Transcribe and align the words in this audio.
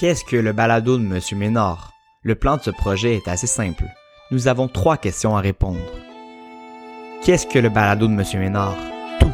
Qu'est-ce 0.00 0.24
que 0.24 0.36
le 0.36 0.54
balado 0.54 0.96
de 0.96 1.02
Monsieur 1.02 1.36
Ménard? 1.36 1.92
Le 2.22 2.34
plan 2.34 2.56
de 2.56 2.62
ce 2.62 2.70
projet 2.70 3.16
est 3.16 3.28
assez 3.28 3.46
simple. 3.46 3.84
Nous 4.30 4.48
avons 4.48 4.66
trois 4.66 4.96
questions 4.96 5.36
à 5.36 5.42
répondre. 5.42 5.78
Qu'est-ce 7.22 7.46
que 7.46 7.58
le 7.58 7.68
balado 7.68 8.06
de 8.06 8.12
Monsieur 8.14 8.40
Ménard? 8.40 8.78
Tout. 9.20 9.30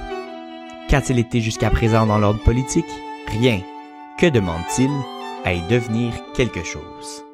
Qu'a-t-il 0.88 1.20
été 1.20 1.40
jusqu'à 1.40 1.70
présent 1.70 2.04
dans 2.04 2.18
l'ordre 2.18 2.42
politique? 2.42 2.84
Rien. 3.28 3.60
Que 4.18 4.26
demande-t-il? 4.26 4.90
À 5.44 5.52
y 5.52 5.62
devenir 5.68 6.12
quelque 6.34 6.64
chose. 6.64 7.25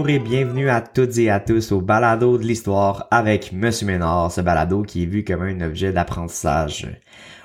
Bonjour 0.00 0.14
et 0.14 0.18
bienvenue 0.18 0.70
à 0.70 0.80
toutes 0.80 1.18
et 1.18 1.28
à 1.28 1.40
tous 1.40 1.72
au 1.72 1.82
balado 1.82 2.38
de 2.38 2.42
l'histoire 2.42 3.06
avec 3.10 3.52
Monsieur 3.52 3.86
Ménard, 3.86 4.32
ce 4.32 4.40
balado 4.40 4.82
qui 4.82 5.02
est 5.02 5.06
vu 5.06 5.24
comme 5.24 5.42
un 5.42 5.60
objet 5.60 5.92
d'apprentissage. 5.92 6.88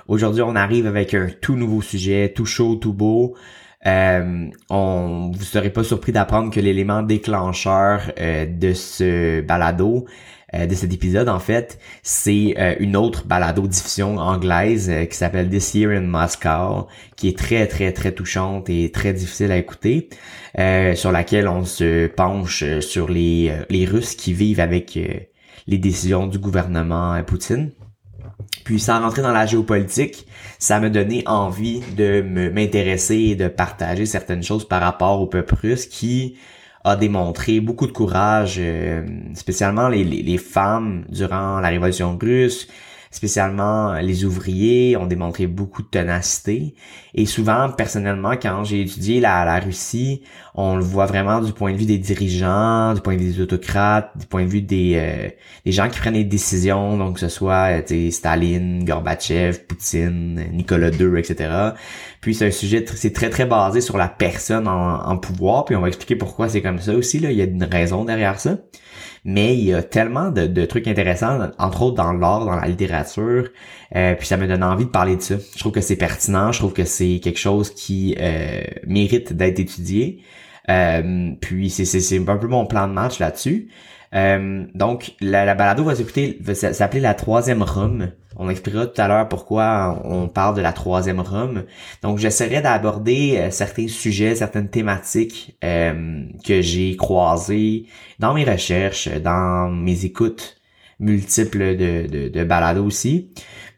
Aujourd'hui, 0.08 0.40
on 0.40 0.56
arrive 0.56 0.86
avec 0.86 1.12
un 1.12 1.28
tout 1.42 1.54
nouveau 1.54 1.82
sujet, 1.82 2.32
tout 2.34 2.46
chaud, 2.46 2.76
tout 2.76 2.94
beau. 2.94 3.36
Euh, 3.86 4.48
on 4.68 5.30
vous 5.34 5.44
serez 5.44 5.70
pas 5.70 5.84
surpris 5.84 6.12
d'apprendre 6.12 6.52
que 6.52 6.60
l'élément 6.60 7.02
déclencheur 7.02 8.12
euh, 8.18 8.46
de 8.46 8.72
ce 8.72 9.40
balado 9.42 10.06
euh, 10.54 10.66
de 10.66 10.74
cet 10.74 10.92
épisode, 10.92 11.28
en 11.28 11.40
fait, 11.40 11.78
c'est 12.02 12.54
euh, 12.58 12.76
une 12.78 12.96
autre 12.96 13.26
balado-diffusion 13.26 14.18
anglaise 14.18 14.88
euh, 14.88 15.04
qui 15.04 15.16
s'appelle 15.16 15.48
This 15.48 15.74
Year 15.74 15.90
in 15.90 16.02
Moscow, 16.02 16.86
qui 17.16 17.28
est 17.28 17.38
très, 17.38 17.66
très, 17.66 17.92
très 17.92 18.12
touchante 18.12 18.70
et 18.70 18.92
très 18.92 19.12
difficile 19.12 19.50
à 19.50 19.56
écouter, 19.56 20.08
sur 20.94 21.12
laquelle 21.12 21.48
on 21.48 21.64
se 21.64 22.06
penche 22.06 22.64
sur 22.80 23.10
les, 23.10 23.52
les 23.68 23.84
Russes 23.84 24.14
qui 24.14 24.32
vivent 24.32 24.60
avec 24.60 24.98
les 25.66 25.78
décisions 25.78 26.26
du 26.26 26.38
gouvernement 26.38 27.22
Poutine. 27.24 27.72
Puis 28.64 28.80
sans 28.80 29.00
rentrer 29.00 29.22
dans 29.22 29.32
la 29.32 29.46
géopolitique, 29.46 30.26
ça 30.58 30.80
m'a 30.80 30.88
donné 30.88 31.22
envie 31.26 31.80
de 31.96 32.20
m'intéresser 32.20 33.16
et 33.16 33.36
de 33.36 33.48
partager 33.48 34.06
certaines 34.06 34.42
choses 34.42 34.66
par 34.66 34.80
rapport 34.80 35.20
au 35.20 35.26
peuple 35.26 35.54
russe 35.54 35.86
qui 35.86 36.36
a 36.84 36.96
démontré 36.96 37.60
beaucoup 37.60 37.86
de 37.86 37.92
courage, 37.92 38.56
euh, 38.58 39.04
spécialement 39.34 39.88
les, 39.88 40.04
les, 40.04 40.38
femmes 40.38 41.04
durant 41.08 41.58
la 41.58 41.68
révolution 41.68 42.16
russe, 42.16 42.68
spécialement 43.16 43.94
les 43.94 44.24
ouvriers 44.24 44.96
ont 44.96 45.06
démontré 45.06 45.46
beaucoup 45.46 45.82
de 45.82 45.88
ténacité. 45.88 46.74
Et 47.14 47.24
souvent, 47.24 47.70
personnellement, 47.70 48.32
quand 48.32 48.64
j'ai 48.64 48.82
étudié 48.82 49.20
la, 49.20 49.58
Russie, 49.58 50.22
on 50.54 50.76
le 50.76 50.82
voit 50.82 51.06
vraiment 51.06 51.40
du 51.40 51.52
point 51.52 51.72
de 51.72 51.78
vue 51.78 51.86
des 51.86 51.96
dirigeants, 51.96 52.92
du 52.92 53.00
point 53.00 53.16
de 53.16 53.22
vue 53.22 53.32
des 53.32 53.40
autocrates, 53.40 54.10
du 54.18 54.26
point 54.26 54.44
de 54.44 54.50
vue 54.50 54.60
des, 54.60 54.92
euh, 54.96 55.28
des 55.64 55.72
gens 55.72 55.88
qui 55.88 55.98
prennent 55.98 56.14
les 56.14 56.24
décisions, 56.24 56.98
donc 56.98 57.14
que 57.14 57.20
ce 57.20 57.28
soit 57.28 57.82
Staline, 58.10 58.84
Gorbatchev, 58.84 59.60
Poutine, 59.66 60.44
Nicolas 60.52 60.90
II, 60.90 61.18
etc. 61.18 61.72
Puis 62.20 62.34
c'est 62.34 62.46
un 62.46 62.50
sujet, 62.50 62.84
c'est 62.86 63.14
très 63.14 63.30
très 63.30 63.46
basé 63.46 63.80
sur 63.80 63.96
la 63.96 64.08
personne 64.08 64.68
en, 64.68 65.06
en 65.06 65.16
pouvoir, 65.16 65.64
puis 65.64 65.74
on 65.74 65.80
va 65.80 65.88
expliquer 65.88 66.16
pourquoi 66.16 66.48
c'est 66.50 66.60
comme 66.60 66.80
ça 66.80 66.94
aussi, 66.94 67.18
là. 67.18 67.30
il 67.30 67.38
y 67.38 67.40
a 67.40 67.44
une 67.44 67.64
raison 67.64 68.04
derrière 68.04 68.38
ça 68.38 68.58
mais 69.26 69.58
il 69.58 69.64
y 69.64 69.74
a 69.74 69.82
tellement 69.82 70.30
de, 70.30 70.64
trucs 70.66 70.86
intéressants, 70.86 71.50
entre 71.58 71.82
autres 71.82 71.96
dans 71.96 72.12
l'art, 72.12 72.44
dans 72.44 72.54
la 72.54 72.68
littérature, 72.68 73.48
euh, 73.96 74.14
puis 74.14 74.24
ça 74.24 74.36
me 74.36 74.46
donne 74.46 74.62
envie 74.62 74.84
de 74.84 74.90
parler 74.90 75.16
de 75.16 75.20
ça. 75.20 75.34
Je 75.52 75.58
trouve 75.58 75.72
que 75.72 75.80
c'est 75.80 75.96
pertinent, 75.96 76.52
je 76.52 76.60
trouve 76.60 76.72
que 76.72 76.84
c'est 76.84 77.18
quelque 77.18 77.40
chose 77.40 77.70
qui 77.74 78.16
euh, 78.20 78.62
mérite 78.86 79.32
d'être 79.32 79.58
étudié. 79.58 80.22
Euh, 80.68 81.32
puis 81.40 81.70
c'est, 81.70 82.28
un 82.28 82.36
peu 82.36 82.46
mon 82.46 82.66
plan 82.66 82.86
de 82.86 82.92
match 82.92 83.18
là-dessus. 83.18 83.68
Donc 84.74 85.12
la, 85.20 85.44
la 85.44 85.54
balado 85.54 85.84
va 85.84 85.94
s'écouter, 85.94 86.38
va 86.40 86.54
s'appeler 86.54 87.00
la 87.00 87.14
troisième 87.14 87.62
Rome. 87.62 88.12
On 88.38 88.50
expliquera 88.50 88.86
tout 88.86 89.00
à 89.00 89.08
l'heure 89.08 89.28
pourquoi 89.28 90.00
on 90.04 90.28
parle 90.28 90.56
de 90.56 90.60
la 90.60 90.72
troisième 90.72 91.20
Rome. 91.20 91.64
Donc, 92.02 92.18
j'essaierai 92.18 92.60
d'aborder 92.60 93.38
euh, 93.38 93.50
certains 93.50 93.88
sujets, 93.88 94.34
certaines 94.34 94.68
thématiques 94.68 95.56
euh, 95.64 96.26
que 96.44 96.60
j'ai 96.60 96.96
croisées 96.96 97.86
dans 98.18 98.34
mes 98.34 98.44
recherches, 98.44 99.08
dans 99.08 99.70
mes 99.70 100.04
écoutes 100.04 100.55
multiples 100.98 101.76
de, 101.76 102.06
de, 102.06 102.28
de 102.28 102.80
aussi. 102.80 103.30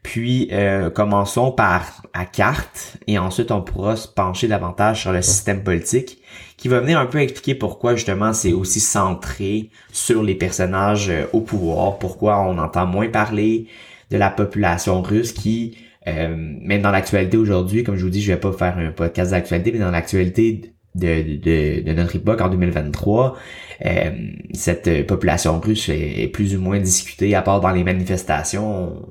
Puis, 0.03 0.47
euh, 0.51 0.89
commençons 0.89 1.51
par 1.51 2.03
la 2.15 2.25
carte 2.25 2.97
et 3.07 3.19
ensuite 3.19 3.51
on 3.51 3.61
pourra 3.61 3.95
se 3.95 4.07
pencher 4.07 4.47
davantage 4.47 5.01
sur 5.01 5.11
le 5.11 5.21
système 5.21 5.63
politique 5.63 6.21
qui 6.55 6.67
va 6.69 6.79
venir 6.79 6.99
un 6.99 7.05
peu 7.05 7.19
expliquer 7.19 7.55
pourquoi 7.55 7.95
justement 7.95 8.33
c'est 8.33 8.53
aussi 8.53 8.79
centré 8.79 9.69
sur 9.91 10.23
les 10.23 10.35
personnages 10.35 11.11
au 11.33 11.41
pouvoir, 11.41 11.99
pourquoi 11.99 12.39
on 12.41 12.57
entend 12.57 12.85
moins 12.85 13.09
parler, 13.09 13.67
de 14.09 14.17
la 14.17 14.29
population 14.29 15.01
russe 15.01 15.31
qui, 15.31 15.77
euh, 16.07 16.35
même 16.35 16.81
dans 16.81 16.91
l'actualité 16.91 17.37
aujourd'hui, 17.37 17.83
comme 17.83 17.95
je 17.95 18.03
vous 18.03 18.09
dis, 18.09 18.21
je 18.21 18.31
vais 18.31 18.39
pas 18.39 18.51
faire 18.51 18.77
un 18.77 18.91
podcast 18.91 19.31
d'actualité, 19.31 19.71
mais 19.71 19.79
dans 19.79 19.91
l'actualité 19.91 20.73
de, 20.95 21.83
de, 21.83 21.93
notre 21.93 22.15
époque 22.15 22.41
en 22.41 22.49
2023, 22.49 23.37
euh, 23.85 24.11
cette 24.53 25.07
population 25.07 25.59
russe 25.59 25.89
est, 25.89 26.27
plus 26.27 26.55
ou 26.55 26.61
moins 26.61 26.79
discutée, 26.79 27.35
à 27.35 27.41
part 27.41 27.61
dans 27.61 27.71
les 27.71 27.83
manifestations. 27.83 29.05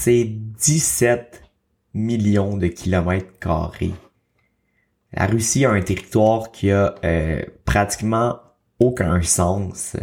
17 0.06 1.42
millions 1.94 2.56
de 2.56 2.66
kilomètres 2.66 3.38
carrés. 3.40 3.94
La 5.12 5.26
Russie 5.26 5.64
a 5.64 5.70
un 5.70 5.80
territoire 5.80 6.50
qui 6.50 6.70
a 6.70 6.94
euh, 7.04 7.42
pratiquement 7.64 8.40
aucun 8.80 9.22
sens. 9.22 9.96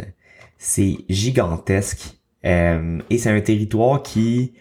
C'est 0.58 0.98
gigantesque. 1.08 2.16
Euh, 2.44 2.98
et 3.10 3.18
c'est 3.18 3.30
un 3.30 3.40
territoire 3.40 4.02
qui 4.02 4.54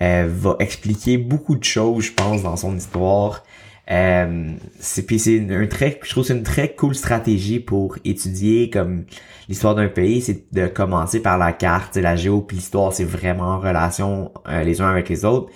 euh, 0.00 0.26
va 0.28 0.56
expliquer 0.60 1.18
beaucoup 1.18 1.56
de 1.56 1.64
choses, 1.64 2.04
je 2.06 2.12
pense, 2.12 2.42
dans 2.42 2.56
son 2.56 2.76
histoire. 2.76 3.44
Euh, 3.90 4.52
c'est 4.78 5.06
puis 5.06 5.18
c'est 5.18 5.46
un 5.50 5.66
très 5.66 5.98
je 6.02 6.10
trouve 6.10 6.22
c'est 6.22 6.34
une 6.36 6.42
très 6.42 6.74
cool 6.74 6.94
stratégie 6.94 7.58
pour 7.58 7.96
étudier 8.04 8.68
comme 8.68 9.06
l'histoire 9.48 9.74
d'un 9.74 9.88
pays 9.88 10.20
c'est 10.20 10.52
de 10.52 10.66
commencer 10.66 11.22
par 11.22 11.38
la 11.38 11.52
carte 11.52 11.96
la 11.96 12.14
géo 12.14 12.42
puis 12.42 12.58
l'histoire 12.58 12.92
c'est 12.92 13.04
vraiment 13.04 13.44
en 13.54 13.60
relation 13.60 14.30
euh, 14.46 14.62
les 14.62 14.80
uns 14.80 14.88
avec 14.88 15.08
les 15.08 15.24
autres. 15.24 15.50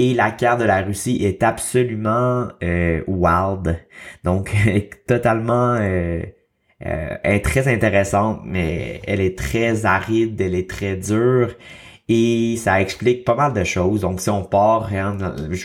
Et 0.00 0.14
la 0.14 0.30
carte 0.30 0.60
de 0.60 0.64
la 0.64 0.82
Russie 0.82 1.24
est 1.24 1.42
absolument 1.42 2.46
euh, 2.62 3.02
wild. 3.08 3.78
Donc 4.22 4.54
totalement 5.08 5.76
euh, 5.80 6.22
elle 6.78 7.34
est 7.34 7.44
très 7.44 7.72
intéressante 7.72 8.42
mais 8.44 9.00
elle 9.06 9.20
est 9.20 9.36
très 9.36 9.86
aride 9.86 10.40
elle 10.40 10.54
est 10.54 10.70
très 10.70 10.94
dure 10.96 11.54
et 12.08 12.56
ça 12.56 12.80
explique 12.80 13.24
pas 13.24 13.34
mal 13.34 13.52
de 13.52 13.64
choses. 13.64 14.00
Donc 14.00 14.20
si 14.20 14.30
on 14.30 14.42
part 14.44 14.90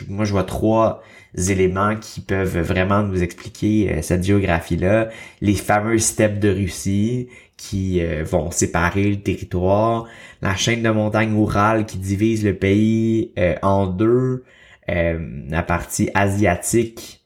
moi 0.10 0.26
je 0.26 0.32
vois 0.32 0.44
trois 0.44 1.02
éléments 1.36 1.96
qui 1.96 2.22
peuvent 2.22 2.60
vraiment 2.60 3.02
nous 3.04 3.24
expliquer 3.24 4.02
cette 4.02 4.24
géographie-là. 4.24 5.10
Les 5.42 5.56
fameux 5.56 5.98
steppes 5.98 6.40
de 6.40 6.50
Russie 6.50 7.30
qui 7.58 8.02
vont 8.24 8.52
séparer 8.52 9.10
le 9.10 9.22
territoire, 9.22 10.06
la 10.42 10.56
chaîne 10.56 10.84
de 10.84 10.90
montagnes 10.90 11.34
Oural 11.34 11.86
qui 11.86 11.98
divise 11.98 12.44
le 12.44 12.56
pays 12.56 13.32
en 13.62 13.88
deux, 13.88 14.44
la 14.88 15.64
partie 15.64 16.10
asiatique 16.14 17.23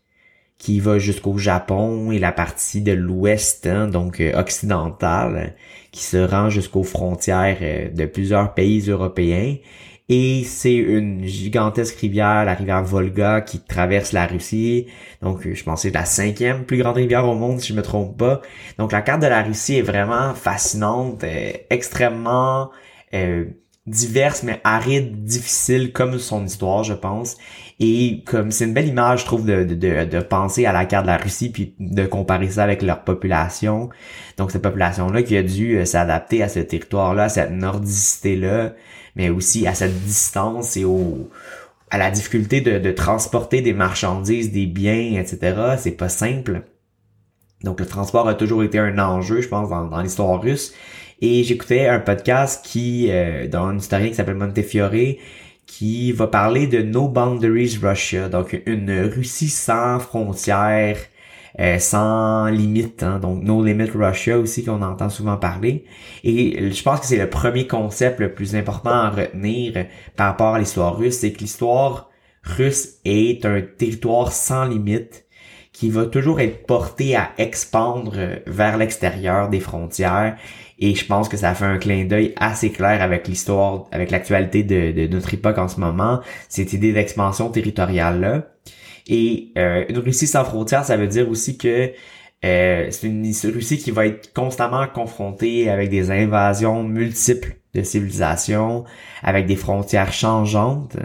qui 0.58 0.80
va 0.80 0.98
jusqu'au 0.98 1.38
Japon 1.38 2.12
et 2.12 2.20
la 2.20 2.32
partie 2.32 2.82
de 2.82 2.92
l'ouest, 2.92 3.68
hein, 3.68 3.88
donc 3.88 4.20
euh, 4.20 4.38
occidentale, 4.40 5.56
qui 5.92 6.04
se 6.04 6.18
rend 6.18 6.50
jusqu'aux 6.50 6.84
frontières 6.84 7.58
euh, 7.62 7.90
de 7.90 8.06
plusieurs 8.06 8.54
pays 8.54 8.90
européens. 8.90 9.56
Et 10.10 10.44
c'est 10.46 10.74
une 10.74 11.26
gigantesque 11.26 11.98
rivière, 12.00 12.46
la 12.46 12.54
rivière 12.54 12.84
Volga, 12.84 13.42
qui 13.42 13.60
traverse 13.60 14.14
la 14.14 14.26
Russie. 14.26 14.88
Donc, 15.22 15.46
euh, 15.46 15.54
je 15.54 15.64
pense 15.64 15.84
que 15.84 15.90
c'est 15.90 15.94
la 15.94 16.06
cinquième 16.06 16.66
plus 16.66 16.78
grande 16.78 16.96
rivière 16.96 17.28
au 17.28 17.36
monde, 17.36 17.60
si 17.60 17.68
je 17.70 17.74
me 17.74 17.82
trompe 17.84 18.18
pas. 18.18 18.42
Donc, 18.78 18.94
la 18.94 19.02
carte 19.02 19.22
de 19.22 19.28
la 19.28 19.44
Russie 19.44 19.76
est 19.76 19.82
vraiment 19.82 20.34
fascinante, 20.34 21.24
extrêmement 21.70 22.72
diverse, 23.88 24.44
mais 24.44 24.60
aride, 24.64 25.24
difficile, 25.24 25.94
comme 25.94 26.20
son 26.20 26.46
histoire, 26.46 26.84
je 26.84 26.94
pense. 26.94 27.38
Et 27.80 28.24
comme 28.26 28.52
c'est 28.52 28.66
une 28.66 28.74
belle 28.74 28.88
image, 28.88 29.22
je 29.22 29.26
trouve, 29.26 29.46
de, 29.46 29.64
de, 29.64 30.06
de, 30.06 30.20
penser 30.20 30.66
à 30.66 30.72
la 30.72 30.86
carte 30.86 31.06
de 31.06 31.12
la 31.12 31.18
Russie 31.18 31.50
puis 31.50 31.76
de 31.80 32.06
comparer 32.06 32.50
ça 32.50 32.64
avec 32.64 32.82
leur 32.82 33.04
population. 33.04 33.90
Donc 34.38 34.52
cette 34.52 34.64
population-là 34.64 35.22
qui 35.22 35.38
a 35.38 35.44
dû 35.44 35.78
euh, 35.78 35.86
s'adapter 35.86 36.42
à 36.42 36.50
ce 36.50 36.60
territoire-là, 36.60 37.26
à 37.26 37.30
cette 37.30 37.52
nordicité-là, 37.52 38.74
mais 39.16 39.30
aussi 39.30 39.68
à 39.68 39.76
cette 39.76 40.00
distance 40.04 40.76
et 40.76 40.86
au 40.86 41.30
à 41.90 41.98
la 41.98 42.12
difficulté 42.12 42.62
de, 42.62 42.80
de 42.80 42.92
transporter 42.92 43.62
des 43.62 43.74
marchandises, 43.74 44.52
des 44.52 44.66
biens, 44.66 45.20
etc. 45.20 45.78
C'est 45.78 45.92
pas 45.92 46.10
simple. 46.10 46.64
Donc 47.64 47.80
le 47.80 47.86
transport 47.86 48.28
a 48.28 48.34
toujours 48.34 48.64
été 48.64 48.78
un 48.78 48.98
enjeu, 49.00 49.42
je 49.42 49.48
pense, 49.48 49.70
dans, 49.70 49.86
dans 49.86 50.02
l'histoire 50.02 50.42
russe. 50.42 50.74
Et 51.22 51.44
j'écoutais 51.44 51.88
un 51.88 52.00
podcast 52.00 52.64
qui, 52.66 53.08
euh, 53.10 53.48
une 53.52 53.78
historien 53.78 54.10
qui 54.10 54.16
s'appelle 54.16 54.36
Montefiore, 54.36 54.92
qui 55.68 56.12
va 56.14 56.28
parler 56.28 56.66
de 56.66 56.82
No 56.82 57.10
Boundaries 57.10 57.78
Russia, 57.82 58.30
donc 58.30 58.60
une 58.66 58.90
Russie 59.14 59.50
sans 59.50 60.00
frontières, 60.00 60.98
euh, 61.60 61.78
sans 61.80 62.48
limite, 62.48 63.04
hein, 63.04 63.20
donc 63.20 63.44
No 63.44 63.64
Limit 63.64 63.90
Russia 63.90 64.40
aussi 64.40 64.64
qu'on 64.64 64.82
entend 64.82 65.10
souvent 65.10 65.38
parler. 65.38 65.86
Et 66.24 66.72
je 66.72 66.84
pense 66.84 67.02
que 67.02 67.06
c'est 67.06 67.18
le 67.18 67.30
premier 67.30 67.68
concept 67.68 68.20
le 68.20 68.34
plus 68.34 68.56
important 68.56 68.92
à 68.92 69.10
retenir 69.10 69.86
par 70.16 70.28
rapport 70.28 70.56
à 70.56 70.60
l'histoire 70.60 70.98
russe, 70.98 71.18
c'est 71.20 71.34
que 71.34 71.40
l'histoire 71.40 72.10
russe 72.44 72.96
est 73.06 73.46
un 73.46 73.62
territoire 73.62 74.32
sans 74.32 74.66
limite 74.66 75.27
qui 75.78 75.92
va 75.92 76.06
toujours 76.06 76.40
être 76.40 76.66
porté 76.66 77.16
à 77.16 77.34
expandre 77.38 78.16
vers 78.48 78.78
l'extérieur 78.78 79.48
des 79.48 79.60
frontières 79.60 80.36
et 80.80 80.96
je 80.96 81.06
pense 81.06 81.30
que 81.30 81.38
ça 81.38 81.54
fait 81.54 81.66
un 81.66 81.78
clin 81.78 82.06
d'œil 82.06 82.34
assez 82.36 82.72
clair 82.72 83.02
avec 83.02 83.28
l'histoire, 83.28 83.86
avec 83.92 84.10
l'actualité 84.10 84.64
de, 84.64 85.08
notre 85.08 85.36
époque 85.36 85.60
en 85.60 85.68
ce 85.68 85.80
moment, 85.80 86.22
cette 86.50 86.74
idée 86.74 86.94
d'expansion 86.94 87.50
territoriale-là. 87.50 88.48
Et 89.08 89.52
euh, 89.58 89.86
une 89.88 90.00
Russie 90.00 90.26
sans 90.26 90.46
frontières, 90.46 90.84
ça 90.84 90.98
veut 90.98 91.08
dire 91.08 91.30
aussi 91.30 91.60
que 91.60 91.92
euh, 92.44 92.88
c'est 92.90 93.08
une 93.08 93.32
Russie 93.54 93.78
qui 93.78 93.92
va 93.92 94.08
être 94.08 94.34
constamment 94.34 94.88
confrontée 94.88 95.70
avec 95.70 95.90
des 95.90 96.10
invasions 96.10 96.84
multiples 96.84 97.56
de 97.76 97.84
civilisations, 97.84 98.84
avec 99.22 99.46
des 99.46 99.56
frontières 99.56 100.12
changeantes 100.12 100.98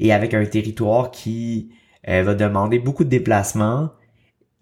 et 0.00 0.12
avec 0.12 0.32
un 0.32 0.44
territoire 0.46 1.10
qui 1.10 1.70
euh, 2.08 2.22
va 2.22 2.34
demander 2.34 2.78
beaucoup 2.78 3.04
de 3.04 3.10
déplacements 3.10 3.90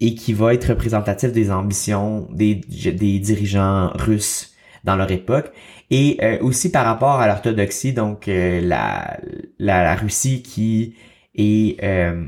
et 0.01 0.15
qui 0.15 0.33
va 0.33 0.55
être 0.55 0.67
représentatif 0.67 1.33
des 1.33 1.51
ambitions 1.51 2.29
des, 2.33 2.55
dirigeants 2.55 3.91
russes 3.95 4.55
dans 4.85 4.97
leur 4.97 5.11
époque. 5.11 5.53
Et 5.91 6.19
euh, 6.23 6.39
aussi 6.41 6.71
par 6.71 6.85
rapport 6.85 7.21
à 7.21 7.27
l'orthodoxie 7.27 7.93
donc 7.93 8.29
euh, 8.29 8.61
la, 8.61 9.19
la, 9.59 9.95
Russie 9.95 10.43
qui 10.43 10.95
est 11.35 11.83
euh, 11.83 12.25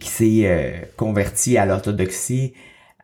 qui 0.00 0.08
s'est 0.08 0.90
convertie 0.96 1.56
à 1.56 1.66
l'orthodoxie 1.66 2.52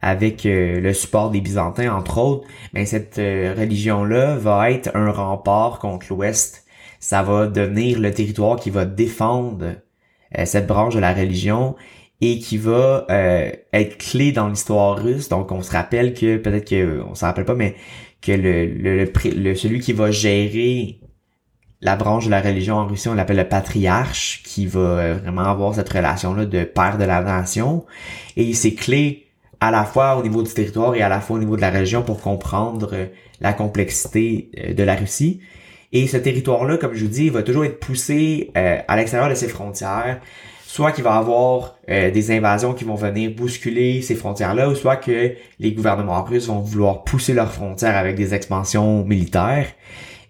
avec 0.03 0.43
le 0.45 0.93
support 0.93 1.31
des 1.31 1.41
Byzantins 1.41 1.95
entre 1.95 2.19
autres 2.19 2.49
mais 2.73 2.85
cette 2.85 3.17
religion 3.17 4.05
là 4.05 4.35
va 4.37 4.71
être 4.71 4.91
un 4.95 5.11
rempart 5.11 5.79
contre 5.79 6.07
l'Ouest. 6.11 6.65
Ça 7.01 7.23
va 7.23 7.47
devenir 7.47 7.99
le 7.99 8.13
territoire 8.13 8.57
qui 8.59 8.71
va 8.71 8.85
défendre 8.85 9.77
cette 10.45 10.67
branche 10.67 10.95
de 10.95 11.01
la 11.01 11.15
religion 11.15 11.77
et 12.21 12.39
qui 12.39 12.59
va 12.59 13.07
euh, 13.11 13.51
être 13.73 13.99
clé 13.99 14.33
dans 14.33 14.49
l'histoire 14.49 15.03
russe. 15.03 15.29
Donc 15.29 15.53
on 15.53 15.63
se 15.63 15.73
rappelle 15.73 16.15
que 16.15 16.37
peut-être 16.37 16.69
que 16.69 17.03
on 17.09 17.15
s'en 17.15 17.27
rappelle 17.27 17.47
pas, 17.47 17.55
mais 17.55 17.75
que 18.21 18.33
le, 18.33 19.55
celui 19.55 19.81
qui 19.81 19.93
va 19.93 20.11
gérer 20.11 21.01
la 21.81 21.97
branche 21.97 22.27
de 22.27 22.31
la 22.31 22.43
religion 22.43 22.77
en 22.77 22.87
Russie, 22.87 23.09
on 23.09 23.15
l'appelle 23.15 23.39
le 23.39 23.49
patriarche, 23.49 24.43
qui 24.45 24.67
va 24.67 24.81
euh, 24.81 25.15
vraiment 25.15 25.45
avoir 25.45 25.75
cette 25.75 25.89
relation-là 25.89 26.45
de 26.45 26.65
père 26.65 26.99
de 26.99 27.05
la 27.05 27.23
nation. 27.23 27.87
Et 28.37 28.53
c'est 28.53 28.75
clé 28.75 29.29
à 29.61 29.71
la 29.71 29.85
fois 29.85 30.17
au 30.17 30.23
niveau 30.23 30.43
du 30.43 30.53
territoire 30.53 30.95
et 30.95 31.01
à 31.01 31.09
la 31.09 31.21
fois 31.21 31.37
au 31.37 31.39
niveau 31.39 31.57
de 31.57 31.63
la 31.63 31.71
région 31.71 32.03
pour 32.03 32.21
comprendre 32.21 32.91
euh, 32.93 33.07
la 33.41 33.55
complexité 33.55 34.51
de 34.77 34.83
la 34.83 34.95
Russie. 34.95 35.41
Et 35.93 36.07
ce 36.07 36.19
territoire-là, 36.19 36.77
comme 36.77 36.93
je 36.93 37.05
vous 37.05 37.11
dis, 37.11 37.31
va 37.31 37.43
toujours 37.43 37.65
être 37.65 37.81
poussé 37.81 38.51
à 38.55 38.97
l'extérieur 38.97 39.29
de 39.29 39.35
ses 39.35 39.49
frontières 39.49 40.21
soit 40.71 40.93
qu'il 40.93 41.03
va 41.03 41.17
y 41.17 41.19
avoir 41.19 41.75
euh, 41.91 42.13
des 42.13 42.31
invasions 42.31 42.75
qui 42.75 42.85
vont 42.85 42.95
venir 42.95 43.33
bousculer 43.33 44.03
ces 44.03 44.15
frontières-là, 44.15 44.69
ou 44.69 44.77
soit 44.77 44.95
que 44.95 45.35
les 45.59 45.73
gouvernements 45.73 46.23
russes 46.23 46.47
vont 46.47 46.61
vouloir 46.61 47.03
pousser 47.03 47.35
leurs 47.35 47.51
frontières 47.51 47.97
avec 47.97 48.15
des 48.15 48.35
expansions 48.35 49.05
militaires. 49.05 49.67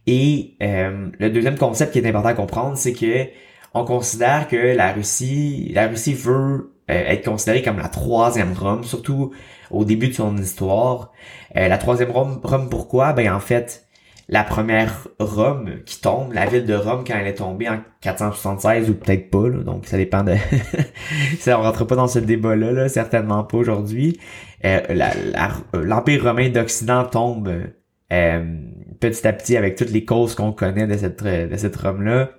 Et 0.07 0.55
euh, 0.63 1.11
le 1.19 1.29
deuxième 1.29 1.59
concept 1.59 1.93
qui 1.93 1.99
est 1.99 2.09
important 2.09 2.31
à 2.31 2.33
comprendre, 2.33 2.79
c'est 2.79 2.95
que 2.95 3.27
on 3.75 3.85
considère 3.85 4.49
que 4.49 4.57
la 4.57 4.95
Russie, 4.95 5.73
la 5.75 5.89
Russie 5.89 6.15
veut 6.15 6.73
euh, 6.91 7.05
être 7.07 7.27
considérée 7.27 7.61
comme 7.61 7.77
la 7.77 7.89
troisième 7.89 8.55
Rome, 8.55 8.85
surtout 8.85 9.33
au 9.71 9.85
début 9.85 10.09
de 10.09 10.15
son 10.15 10.39
histoire. 10.39 11.13
la 11.55 11.77
troisième 11.77 12.13
Rome, 12.13 12.41
Rome 12.43 12.71
pourquoi? 12.71 13.13
Ben 13.13 13.31
en 13.31 13.41
fait, 13.41 13.87
la 14.31 14.45
première 14.45 15.09
Rome 15.19 15.83
qui 15.85 16.01
tombe, 16.01 16.33
la 16.33 16.47
ville 16.47 16.65
de 16.65 16.75
Rome 16.75 17.03
quand 17.05 17.19
elle 17.19 17.27
est 17.27 17.35
tombée 17.35 17.69
en 17.69 17.81
476 18.01 18.89
ou 18.89 18.95
peut-être 18.95 19.29
pas, 19.29 19.49
là, 19.49 19.65
donc 19.65 19.87
ça 19.87 19.97
dépend 19.97 20.23
de... 20.23 20.37
ça 21.41 21.59
on 21.59 21.63
rentre 21.63 21.85
pas 21.85 21.97
dans 21.97 22.07
ce 22.07 22.21
débat-là, 22.21 22.71
là, 22.71 22.89
certainement 22.89 23.43
pas 23.43 23.57
aujourd'hui. 23.57 24.21
Euh, 24.65 24.81
L'Empire 25.75 26.23
romain 26.23 26.49
d'Occident 26.49 27.05
tombe 27.05 27.53
euh, 28.13 28.59
petit 29.01 29.27
à 29.27 29.33
petit 29.33 29.57
avec 29.57 29.75
toutes 29.75 29.91
les 29.91 30.05
causes 30.05 30.37
qu'on 30.37 30.53
connaît 30.53 30.87
de 30.87 30.97
cette, 30.97 31.25
de 31.25 31.57
cette 31.57 31.75
Rome-là. 31.75 32.31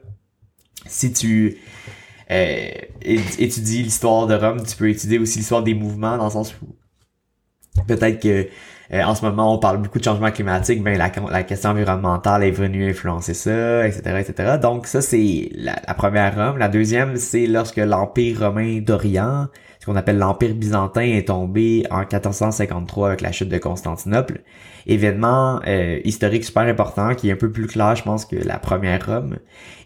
Si 0.85 1.11
tu 1.11 1.57
euh, 2.31 2.69
étudies 3.01 3.83
l'histoire 3.83 4.27
de 4.27 4.35
Rome, 4.35 4.63
tu 4.65 4.77
peux 4.77 4.89
étudier 4.89 5.19
aussi 5.19 5.39
l'histoire 5.39 5.61
des 5.61 5.73
mouvements 5.73 6.17
dans 6.17 6.25
le 6.25 6.31
sens 6.31 6.55
où 6.61 6.73
peut-être 7.85 8.21
que 8.21 8.47
euh, 8.93 9.03
en 9.03 9.15
ce 9.15 9.23
moment, 9.23 9.53
on 9.53 9.57
parle 9.57 9.77
beaucoup 9.77 9.99
de 9.99 10.03
changement 10.03 10.31
climatique, 10.31 10.83
ben 10.83 10.97
la, 10.97 11.43
question 11.43 11.69
environnementale 11.69 12.43
est 12.43 12.51
venue 12.51 12.89
influencer 12.89 13.33
ça, 13.33 13.87
etc., 13.87 14.01
etc. 14.19 14.57
Donc 14.61 14.85
ça, 14.85 15.01
c'est 15.01 15.49
la, 15.55 15.75
première 15.93 16.35
Rome. 16.35 16.57
La 16.57 16.67
deuxième, 16.67 17.15
c'est 17.15 17.47
lorsque 17.47 17.77
l'Empire 17.77 18.39
romain 18.39 18.81
d'Orient, 18.81 19.47
ce 19.79 19.85
qu'on 19.85 19.95
appelle 19.95 20.17
l'Empire 20.17 20.53
byzantin, 20.55 21.01
est 21.01 21.29
tombé 21.29 21.85
en 21.89 21.99
1453 21.99 23.07
avec 23.07 23.21
la 23.21 23.31
chute 23.31 23.49
de 23.49 23.57
Constantinople. 23.57 24.41
Événement 24.87 25.61
euh, 25.67 25.99
historique 26.03 26.43
super 26.43 26.63
important, 26.63 27.15
qui 27.15 27.29
est 27.29 27.31
un 27.31 27.37
peu 27.37 27.51
plus 27.51 27.67
clair, 27.67 27.95
je 27.95 28.03
pense, 28.03 28.25
que 28.25 28.35
la 28.35 28.59
première 28.59 29.05
Rome. 29.05 29.37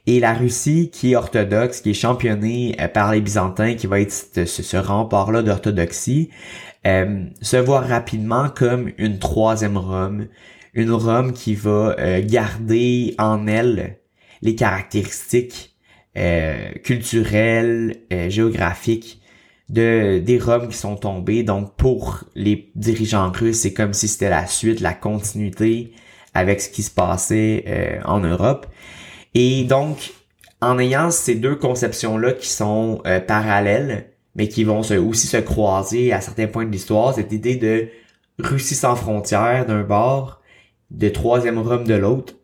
Et 0.08 0.20
la 0.20 0.34
Russie, 0.34 0.90
qui 0.92 1.12
est 1.12 1.16
orthodoxe, 1.16 1.82
qui 1.82 1.92
est 1.92 1.96
championné 1.96 2.76
euh, 2.82 2.88
par 2.88 3.12
les 3.12 3.22
Byzantins, 3.22 3.76
qui 3.76 3.86
va 3.86 4.00
être 4.00 4.12
ce, 4.12 4.46
ce 4.46 4.78
rempart-là 4.78 5.44
d'orthodoxie, 5.44 6.30
euh, 6.86 7.26
se 7.42 7.58
voit 7.58 7.82
rapidement 7.82 8.50
comme 8.50 8.92
une 8.98 9.18
troisième 9.18 9.78
Rome, 9.78 10.28
une 10.74 10.92
Rome 10.92 11.34
qui 11.34 11.56
va 11.56 11.96
euh, 11.98 12.22
garder 12.24 13.16
en 13.18 13.48
elle 13.48 13.98
les 14.42 14.56
caractéristiques 14.56 15.76
euh, 16.18 16.72
culturelles, 16.84 18.02
géographiques 18.30 19.20
de 19.70 20.20
des 20.20 20.38
Roms 20.38 20.68
qui 20.68 20.78
sont 20.78 20.96
tombés. 20.96 21.42
Donc 21.42 21.76
pour 21.76 22.24
les 22.36 22.72
dirigeants 22.76 23.32
russes, 23.32 23.62
c'est 23.62 23.74
comme 23.74 23.94
si 23.94 24.08
c'était 24.08 24.30
la 24.30 24.46
suite, 24.46 24.80
la 24.80 24.94
continuité 24.94 25.92
avec 26.36 26.62
ce 26.62 26.70
qui 26.70 26.84
se 26.84 26.92
passait 26.92 28.00
en 28.06 28.20
Europe. 28.20 28.68
Et 29.34 29.64
donc 29.64 30.14
en 30.62 30.78
ayant 30.78 31.10
ces 31.10 31.36
deux 31.36 31.56
conceptions 31.56 32.18
là 32.18 32.34
qui 32.34 32.48
sont 32.48 33.02
parallèles, 33.28 34.15
mais 34.36 34.48
qui 34.48 34.64
vont 34.64 34.80
aussi 34.80 35.28
se 35.28 35.38
croiser 35.38 36.14
à 36.14 36.22
certains 36.22 36.48
points 36.48 36.66
de 36.66 36.72
l'histoire. 36.72 37.14
Cette 37.14 37.32
idée 37.32 37.56
de 37.56 37.88
Russie 38.40 38.76
sans 38.76 38.96
frontières 38.96 39.66
d'un 39.66 39.84
bord, 39.84 40.42
de 40.92 41.10
troisième 41.10 41.58
Rome 41.60 41.86
de 41.86 41.96
l'autre. 41.96 42.36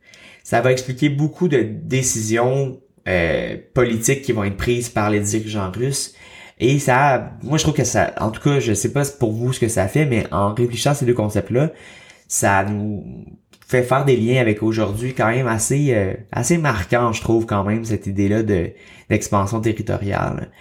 Ça 0.44 0.62
va 0.62 0.72
expliquer 0.72 1.10
beaucoup 1.10 1.48
de 1.48 1.62
décisions 1.62 2.80
euh, 3.08 3.58
politiques 3.74 4.22
qui 4.22 4.32
vont 4.32 4.44
être 4.44 4.58
prises 4.58 4.90
par 4.90 5.10
les 5.10 5.20
dirigeants 5.20 5.72
russes. 5.72 6.14
Et 6.60 6.80
ça, 6.80 7.34
moi 7.44 7.58
je 7.58 7.64
trouve 7.64 7.76
que 7.76 7.84
ça, 7.84 8.14
en 8.20 8.32
tout 8.32 8.42
cas, 8.42 8.60
je 8.60 8.74
sais 8.74 8.94
pas 8.94 9.04
pour 9.20 9.34
vous 9.34 9.52
ce 9.52 9.60
que 9.60 9.68
ça 9.68 9.88
fait, 9.88 10.06
mais 10.06 10.26
en 10.32 10.54
réfléchissant 10.54 10.92
à 10.92 10.96
ces 10.96 11.06
deux 11.06 11.14
concepts-là, 11.14 11.72
ça 12.28 12.64
nous 12.64 13.26
fait 13.68 13.84
faire 13.84 14.06
des 14.06 14.18
liens 14.18 14.40
avec 14.40 14.62
aujourd'hui 14.62 15.14
quand 15.14 15.30
même 15.30 15.48
assez 15.48 15.94
euh, 15.96 16.14
assez 16.32 16.58
marquant, 16.58 17.14
je 17.14 17.22
trouve 17.22 17.46
quand 17.46 17.64
même 17.64 17.86
cette 17.86 18.06
idée-là 18.06 18.44
de 18.44 18.72
d'expansion 19.10 19.60
territoriale. 19.62 20.52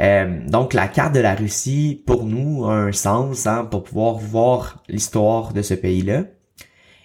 Euh, 0.00 0.40
donc 0.48 0.74
la 0.74 0.88
carte 0.88 1.14
de 1.14 1.20
la 1.20 1.34
Russie 1.34 2.02
pour 2.06 2.24
nous 2.24 2.64
a 2.66 2.72
un 2.72 2.92
sens 2.92 3.46
hein, 3.46 3.66
pour 3.70 3.84
pouvoir 3.84 4.14
voir 4.14 4.82
l'histoire 4.88 5.52
de 5.52 5.62
ce 5.62 5.74
pays-là. 5.74 6.24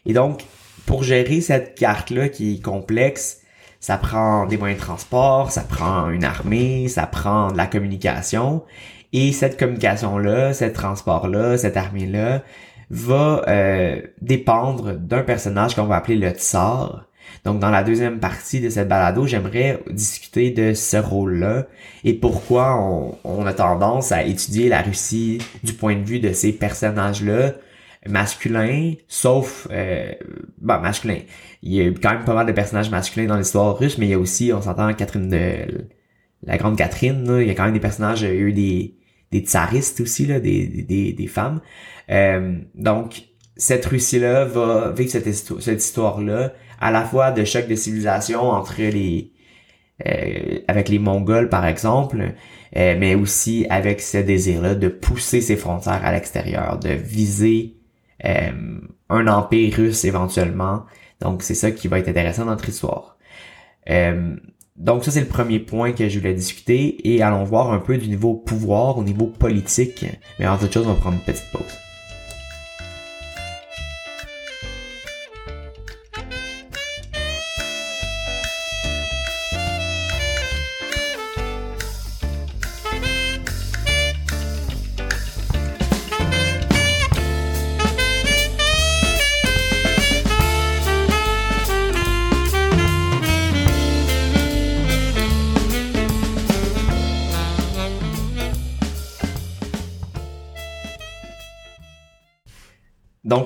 Et 0.05 0.13
donc 0.13 0.43
pour 0.85 1.03
gérer 1.03 1.41
cette 1.41 1.75
carte-là 1.75 2.29
qui 2.29 2.55
est 2.55 2.63
complexe, 2.63 3.41
ça 3.79 3.97
prend 3.97 4.45
des 4.45 4.57
moyens 4.57 4.79
de 4.79 4.85
transport, 4.85 5.51
ça 5.51 5.61
prend 5.61 6.09
une 6.09 6.23
armée, 6.23 6.87
ça 6.87 7.05
prend 7.05 7.51
de 7.51 7.57
la 7.57 7.67
communication. 7.67 8.63
Et 9.13 9.31
cette 9.31 9.59
communication-là, 9.59 10.53
ce 10.53 10.65
transport-là, 10.65 11.57
cette 11.57 11.77
armée-là, 11.77 12.41
va 12.89 13.43
euh, 13.47 14.01
dépendre 14.21 14.93
d'un 14.93 15.23
personnage 15.23 15.75
qu'on 15.75 15.85
va 15.85 15.97
appeler 15.97 16.17
le 16.17 16.29
tsar. 16.29 17.05
Donc 17.45 17.59
dans 17.59 17.69
la 17.69 17.83
deuxième 17.83 18.19
partie 18.19 18.59
de 18.59 18.69
cette 18.69 18.87
balado, 18.87 19.25
j'aimerais 19.25 19.79
discuter 19.89 20.51
de 20.51 20.73
ce 20.73 20.97
rôle-là 20.97 21.67
et 22.03 22.13
pourquoi 22.13 22.77
on, 23.23 23.45
a 23.45 23.53
tendance 23.53 24.11
à 24.11 24.23
étudier 24.23 24.69
la 24.69 24.81
Russie 24.81 25.39
du 25.63 25.73
point 25.73 25.95
de 25.95 26.03
vue 26.03 26.19
de 26.19 26.33
ces 26.33 26.51
personnages-là 26.51 27.53
masculins, 28.07 28.93
sauf 29.07 29.67
euh, 29.71 30.11
bah 30.61 30.79
masculin. 30.79 31.19
Il 31.63 31.73
y 31.73 31.81
a 31.81 31.89
quand 31.91 32.13
même 32.13 32.23
pas 32.25 32.33
mal 32.33 32.45
de 32.45 32.51
personnages 32.51 32.89
masculins 32.89 33.27
dans 33.27 33.37
l'histoire 33.37 33.77
russe, 33.77 33.97
mais 33.97 34.05
il 34.05 34.09
y 34.09 34.13
a 34.13 34.19
aussi, 34.19 34.51
on 34.53 34.61
s'entend, 34.61 34.93
Catherine 34.93 35.29
de 35.29 35.87
la 36.43 36.57
grande 36.57 36.77
Catherine, 36.77 37.37
il 37.41 37.47
y 37.47 37.49
a 37.49 37.55
quand 37.55 37.65
même 37.65 37.73
des 37.73 37.79
personnages, 37.79 38.21
il 38.21 38.27
y 38.27 38.31
a 38.31 38.33
eu 38.33 38.53
des 38.53 38.93
des 39.31 39.39
tsaristes 39.41 39.99
aussi 39.99 40.25
là, 40.25 40.39
des 40.39 40.67
des, 40.67 41.13
des 41.13 41.27
femmes. 41.27 41.61
Euh, 42.09 42.59
donc, 42.75 43.23
cette 43.57 43.85
Russie-là 43.85 44.45
va 44.45 44.91
vivre 44.91 45.09
cette, 45.09 45.33
cette 45.33 45.83
histoire-là, 45.83 46.53
à 46.79 46.91
la 46.91 47.03
fois 47.03 47.31
de 47.31 47.43
choc 47.43 47.67
de 47.67 47.75
civilisation 47.75 48.41
entre 48.41 48.81
les... 48.81 49.31
Euh, 50.05 50.59
avec 50.67 50.89
les 50.89 50.99
Mongols, 50.99 51.49
par 51.49 51.65
exemple, 51.65 52.33
euh, 52.75 52.95
mais 52.99 53.15
aussi 53.15 53.65
avec 53.71 53.99
ce 53.99 54.19
désir-là 54.19 54.75
de 54.75 54.89
pousser 54.89 55.41
ses 55.41 55.55
frontières 55.55 56.05
à 56.05 56.11
l'extérieur, 56.11 56.77
de 56.77 56.89
viser 56.89 57.73
un 58.23 59.27
empire 59.27 59.75
russe 59.75 60.05
éventuellement. 60.05 60.83
Donc, 61.19 61.41
c'est 61.41 61.55
ça 61.55 61.71
qui 61.71 61.87
va 61.87 61.97
être 61.97 62.09
intéressant 62.09 62.45
dans 62.45 62.51
notre 62.51 62.69
histoire. 62.69 63.17
donc, 64.75 65.03
ça, 65.03 65.09
c'est 65.09 65.21
le 65.21 65.27
premier 65.27 65.59
point 65.59 65.93
que 65.93 66.07
je 66.09 66.19
voulais 66.19 66.35
discuter. 66.35 67.09
Et 67.11 67.23
allons 67.23 67.43
voir 67.43 67.71
un 67.71 67.79
peu 67.79 67.97
du 67.97 68.07
niveau 68.07 68.35
pouvoir, 68.35 68.99
au 68.99 69.03
niveau 69.03 69.25
politique. 69.25 70.05
Mais 70.39 70.47
en 70.47 70.57
toute 70.57 70.73
chose, 70.73 70.85
on 70.85 70.93
va 70.93 70.99
prendre 70.99 71.15
une 71.15 71.23
petite 71.23 71.51
pause. 71.51 71.86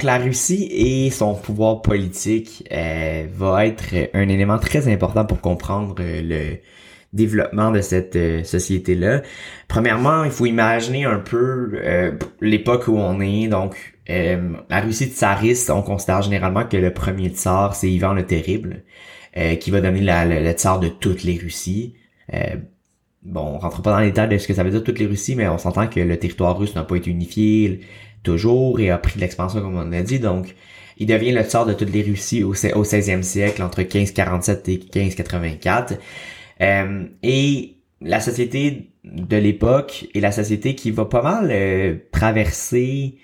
Donc 0.02 0.08
la 0.08 0.18
Russie 0.18 0.68
et 0.72 1.12
son 1.12 1.36
pouvoir 1.36 1.84
politique 1.84 2.68
euh, 2.72 3.28
va 3.36 3.68
être 3.68 3.94
un 4.16 4.30
élément 4.30 4.58
très 4.58 4.92
important 4.92 5.26
pour 5.26 5.42
comprendre 5.42 5.94
euh, 6.00 6.22
le 6.24 6.58
développement 7.14 7.70
de 7.70 7.82
cette 7.82 8.16
euh, 8.16 8.44
société-là. 8.44 9.22
Premièrement, 9.68 10.24
il 10.24 10.32
faut 10.32 10.48
imaginer 10.48 11.06
un 11.06 11.20
peu 11.20 11.80
l'époque 12.42 12.88
où 12.88 12.98
on 12.98 13.22
est. 13.22 13.48
Donc 13.48 13.76
la 14.08 14.82
Russie 14.82 15.06
tsariste, 15.06 15.70
on 15.70 15.84
considère 15.84 16.24
généralement 16.24 16.64
que 16.64 16.78
le 16.78 16.92
premier 16.92 17.30
tsar, 17.30 17.76
c'est 17.76 17.92
Ivan 17.92 18.14
le 18.14 18.26
Terrible, 18.26 18.84
qui 19.60 19.70
va 19.70 19.82
donner 19.82 20.02
la, 20.02 20.26
le, 20.26 20.52
tsar 20.52 20.80
de 20.80 20.88
toutes 20.88 21.24
les 21.24 21.38
Russies. 21.38 21.94
bon, 23.22 23.42
on 23.42 23.60
rentre 23.60 23.84
pas 23.84 23.92
dans 23.92 24.00
les 24.00 24.08
détails 24.08 24.30
de 24.30 24.38
ce 24.40 24.48
que 24.48 24.56
ça 24.56 24.64
veut 24.64 24.72
dire 24.72 24.84
toutes 24.84 25.00
les 25.00 25.06
Russies, 25.06 25.36
mais 25.36 25.48
on 25.48 25.60
s'entend 25.60 25.88
que 25.88 26.00
le 26.00 26.18
territoire 26.18 26.58
russe 26.58 26.76
n'a 26.76 26.84
pas 26.84 26.96
été 26.96 27.12
unifié 27.12 27.82
toujours 28.24 28.80
et 28.80 28.90
a 28.90 28.98
pris 28.98 29.16
de 29.16 29.22
l'expansion 29.22 29.62
comme 29.62 29.76
on 29.76 29.92
a 29.92 30.02
dit. 30.02 30.20
Donc, 30.20 30.56
il 30.98 31.08
devient 31.08 31.32
le 31.32 31.44
tsar 31.44 31.66
de 31.66 31.74
toutes 31.74 31.92
les 31.92 32.04
Russies 32.04 32.44
au, 32.44 32.52
au 32.52 32.84
16e 32.84 33.24
siècle, 33.24 33.64
entre 33.64 33.80
1547 33.82 34.70
et 34.70 34.80
1584. 34.96 35.94
Euh, 36.62 37.06
et 37.24 37.78
la 38.02 38.20
société 38.20 38.92
de 39.04 39.38
l'époque 39.38 40.08
est 40.14 40.20
la 40.20 40.32
société 40.32 40.76
qui 40.76 40.92
va 40.92 41.06
pas 41.06 41.22
mal 41.22 41.50
euh, 41.52 41.96
traverser 42.12 43.18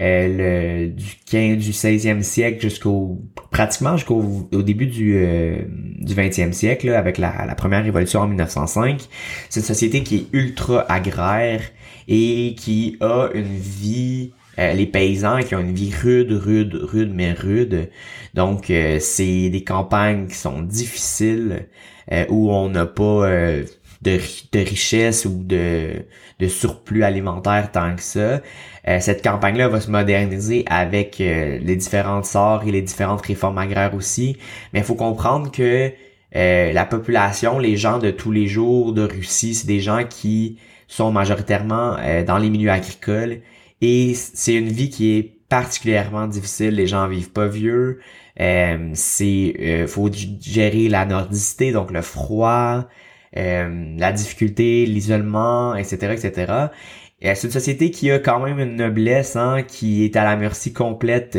euh, 0.00 0.86
le 0.86 0.88
du 0.88 1.04
15 1.26 1.58
du 1.58 1.70
16e 1.70 2.22
siècle 2.22 2.60
jusqu'au 2.60 3.22
pratiquement 3.52 3.96
jusqu'au 3.96 4.48
au 4.52 4.62
début 4.62 4.86
du 4.86 5.14
euh, 5.16 5.58
du 6.00 6.14
20e 6.14 6.50
siècle 6.52 6.88
avec 6.90 7.16
la, 7.16 7.46
la 7.46 7.54
première 7.54 7.84
révolution 7.84 8.18
en 8.18 8.26
1905 8.26 9.08
c'est 9.48 9.60
une 9.60 9.66
société 9.66 10.02
qui 10.02 10.16
est 10.16 10.26
ultra 10.32 10.84
agraire 10.90 11.62
et 12.08 12.56
qui 12.58 12.96
a 13.00 13.28
une 13.34 13.56
vie 13.56 14.32
euh, 14.58 14.72
les 14.72 14.86
paysans 14.86 15.40
qui 15.40 15.54
ont 15.54 15.60
une 15.60 15.74
vie 15.74 15.92
rude, 15.94 16.32
rude, 16.32 16.74
rude, 16.74 17.12
mais 17.12 17.32
rude. 17.32 17.90
Donc, 18.34 18.70
euh, 18.70 18.98
c'est 19.00 19.50
des 19.50 19.64
campagnes 19.64 20.26
qui 20.28 20.36
sont 20.36 20.62
difficiles, 20.62 21.66
euh, 22.12 22.24
où 22.28 22.52
on 22.52 22.68
n'a 22.68 22.86
pas 22.86 23.28
de, 24.02 24.18
de 24.52 24.58
richesse 24.58 25.24
ou 25.24 25.42
de, 25.42 26.04
surplus 26.48 27.04
alimentaire 27.04 27.72
tant 27.72 27.96
que 27.96 28.02
ça. 28.02 28.42
cette 29.00 29.24
campagne-là 29.24 29.68
va 29.68 29.80
se 29.80 29.90
moderniser 29.90 30.64
avec 30.66 31.16
les 31.18 31.76
différentes 31.76 32.26
sorts 32.26 32.64
et 32.66 32.70
les 32.70 32.82
différentes 32.82 33.22
réformes 33.22 33.56
agraires 33.56 33.94
aussi. 33.94 34.36
Mais 34.72 34.80
il 34.80 34.84
faut 34.84 34.94
comprendre 34.94 35.50
que 35.50 35.90
la 36.34 36.84
population, 36.84 37.58
les 37.58 37.78
gens 37.78 37.98
de 37.98 38.10
tous 38.10 38.30
les 38.30 38.46
jours 38.46 38.92
de 38.92 39.04
Russie, 39.04 39.54
c'est 39.54 39.66
des 39.66 39.80
gens 39.80 40.04
qui 40.04 40.58
sont 40.86 41.10
majoritairement 41.10 41.96
dans 42.26 42.36
les 42.36 42.50
milieux 42.50 42.70
agricoles 42.70 43.40
et 43.84 44.14
c'est 44.14 44.54
une 44.54 44.68
vie 44.68 44.88
qui 44.88 45.16
est 45.18 45.22
particulièrement 45.50 46.26
difficile. 46.26 46.74
Les 46.74 46.86
gens 46.86 47.06
vivent 47.06 47.32
pas 47.32 47.48
vieux. 47.48 48.00
Euh, 48.40 48.90
c'est 48.94 49.54
euh, 49.60 49.86
faut 49.86 50.10
gérer 50.40 50.88
la 50.88 51.04
nordicité, 51.04 51.70
donc 51.70 51.90
le 51.90 52.00
froid, 52.00 52.88
euh, 53.36 53.94
la 53.98 54.12
difficulté, 54.12 54.86
l'isolement, 54.86 55.74
etc., 55.76 56.14
etc. 56.14 56.52
Et 57.20 57.34
c'est 57.34 57.46
une 57.46 57.52
société 57.52 57.90
qui 57.90 58.10
a 58.10 58.18
quand 58.18 58.40
même 58.40 58.58
une 58.58 58.76
noblesse, 58.76 59.36
hein, 59.36 59.62
qui 59.62 60.04
est 60.04 60.16
à 60.16 60.24
la 60.24 60.36
merci 60.36 60.72
complète 60.72 61.38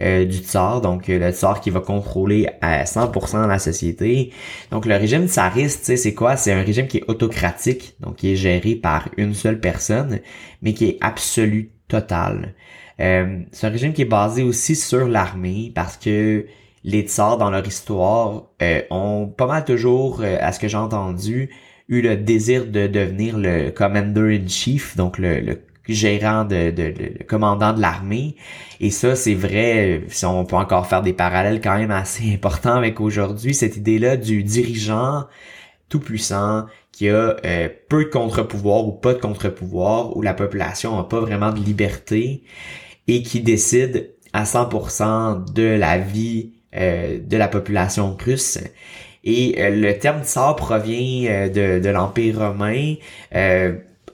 euh, 0.00 0.24
du 0.24 0.38
tsar, 0.38 0.80
donc 0.80 1.08
le 1.08 1.30
tsar 1.30 1.60
qui 1.60 1.70
va 1.70 1.80
contrôler 1.80 2.48
à 2.60 2.84
100% 2.84 3.46
la 3.48 3.58
société. 3.58 4.32
Donc 4.70 4.86
le 4.86 4.94
régime 4.96 5.26
tsariste, 5.26 5.96
c'est 5.96 6.14
quoi? 6.14 6.36
C'est 6.36 6.52
un 6.52 6.62
régime 6.62 6.86
qui 6.86 6.98
est 6.98 7.04
autocratique, 7.08 7.96
donc 8.00 8.16
qui 8.16 8.32
est 8.32 8.36
géré 8.36 8.76
par 8.76 9.08
une 9.16 9.34
seule 9.34 9.60
personne, 9.60 10.20
mais 10.62 10.72
qui 10.72 10.86
est 10.86 10.98
absolu 11.00 11.72
total. 11.90 12.54
Euh, 13.00 13.40
c'est 13.52 13.66
un 13.66 13.70
régime 13.70 13.92
qui 13.92 14.02
est 14.02 14.06
basé 14.06 14.42
aussi 14.42 14.76
sur 14.76 15.08
l'armée 15.08 15.72
parce 15.74 15.96
que 15.96 16.46
les 16.84 17.02
tsars 17.02 17.38
dans 17.38 17.50
leur 17.50 17.66
histoire 17.66 18.44
euh, 18.62 18.82
ont 18.90 19.26
pas 19.26 19.46
mal 19.46 19.64
toujours, 19.64 20.20
euh, 20.22 20.36
à 20.40 20.52
ce 20.52 20.60
que 20.60 20.68
j'ai 20.68 20.76
entendu, 20.76 21.50
eu 21.88 22.02
le 22.02 22.16
désir 22.16 22.66
de 22.66 22.86
devenir 22.86 23.36
le 23.36 23.70
commander 23.70 24.38
in 24.40 24.46
chief, 24.46 24.96
donc 24.96 25.18
le, 25.18 25.60
gérant 25.88 26.44
de, 26.44 26.72
le 26.76 27.24
commandant 27.24 27.72
de 27.72 27.80
l'armée. 27.80 28.36
Et 28.80 28.90
ça, 28.90 29.16
c'est 29.16 29.34
vrai, 29.34 30.02
si 30.08 30.24
on 30.24 30.44
peut 30.44 30.56
encore 30.56 30.86
faire 30.86 31.02
des 31.02 31.12
parallèles 31.12 31.60
quand 31.60 31.76
même 31.76 31.90
assez 31.90 32.32
importants 32.34 32.76
avec 32.76 33.00
aujourd'hui, 33.00 33.54
cette 33.54 33.76
idée-là 33.76 34.16
du 34.16 34.44
dirigeant 34.44 35.24
tout 35.88 36.00
puissant 36.00 36.66
qui 36.92 37.08
a 37.08 37.36
euh, 37.44 37.68
peu 37.88 38.04
de 38.04 38.10
contre-pouvoir 38.10 38.86
ou 38.86 38.92
pas 38.92 39.14
de 39.14 39.18
contre-pouvoir, 39.18 40.16
où 40.16 40.22
la 40.22 40.34
population 40.34 40.96
n'a 40.96 41.04
pas 41.04 41.20
vraiment 41.20 41.52
de 41.52 41.60
liberté 41.60 42.42
et 43.08 43.22
qui 43.22 43.40
décide 43.40 44.14
à 44.32 44.44
100% 44.44 45.52
de 45.52 45.62
la 45.62 45.98
vie 45.98 46.52
euh, 46.76 47.18
de 47.18 47.36
la 47.36 47.48
population 47.48 48.16
russe. 48.22 48.58
Et 49.24 49.56
euh, 49.58 49.70
le 49.70 49.98
terme 49.98 50.22
tsar 50.22 50.56
provient 50.56 51.48
de, 51.48 51.78
de 51.78 51.88
l'Empire 51.88 52.38
romain. 52.38 52.94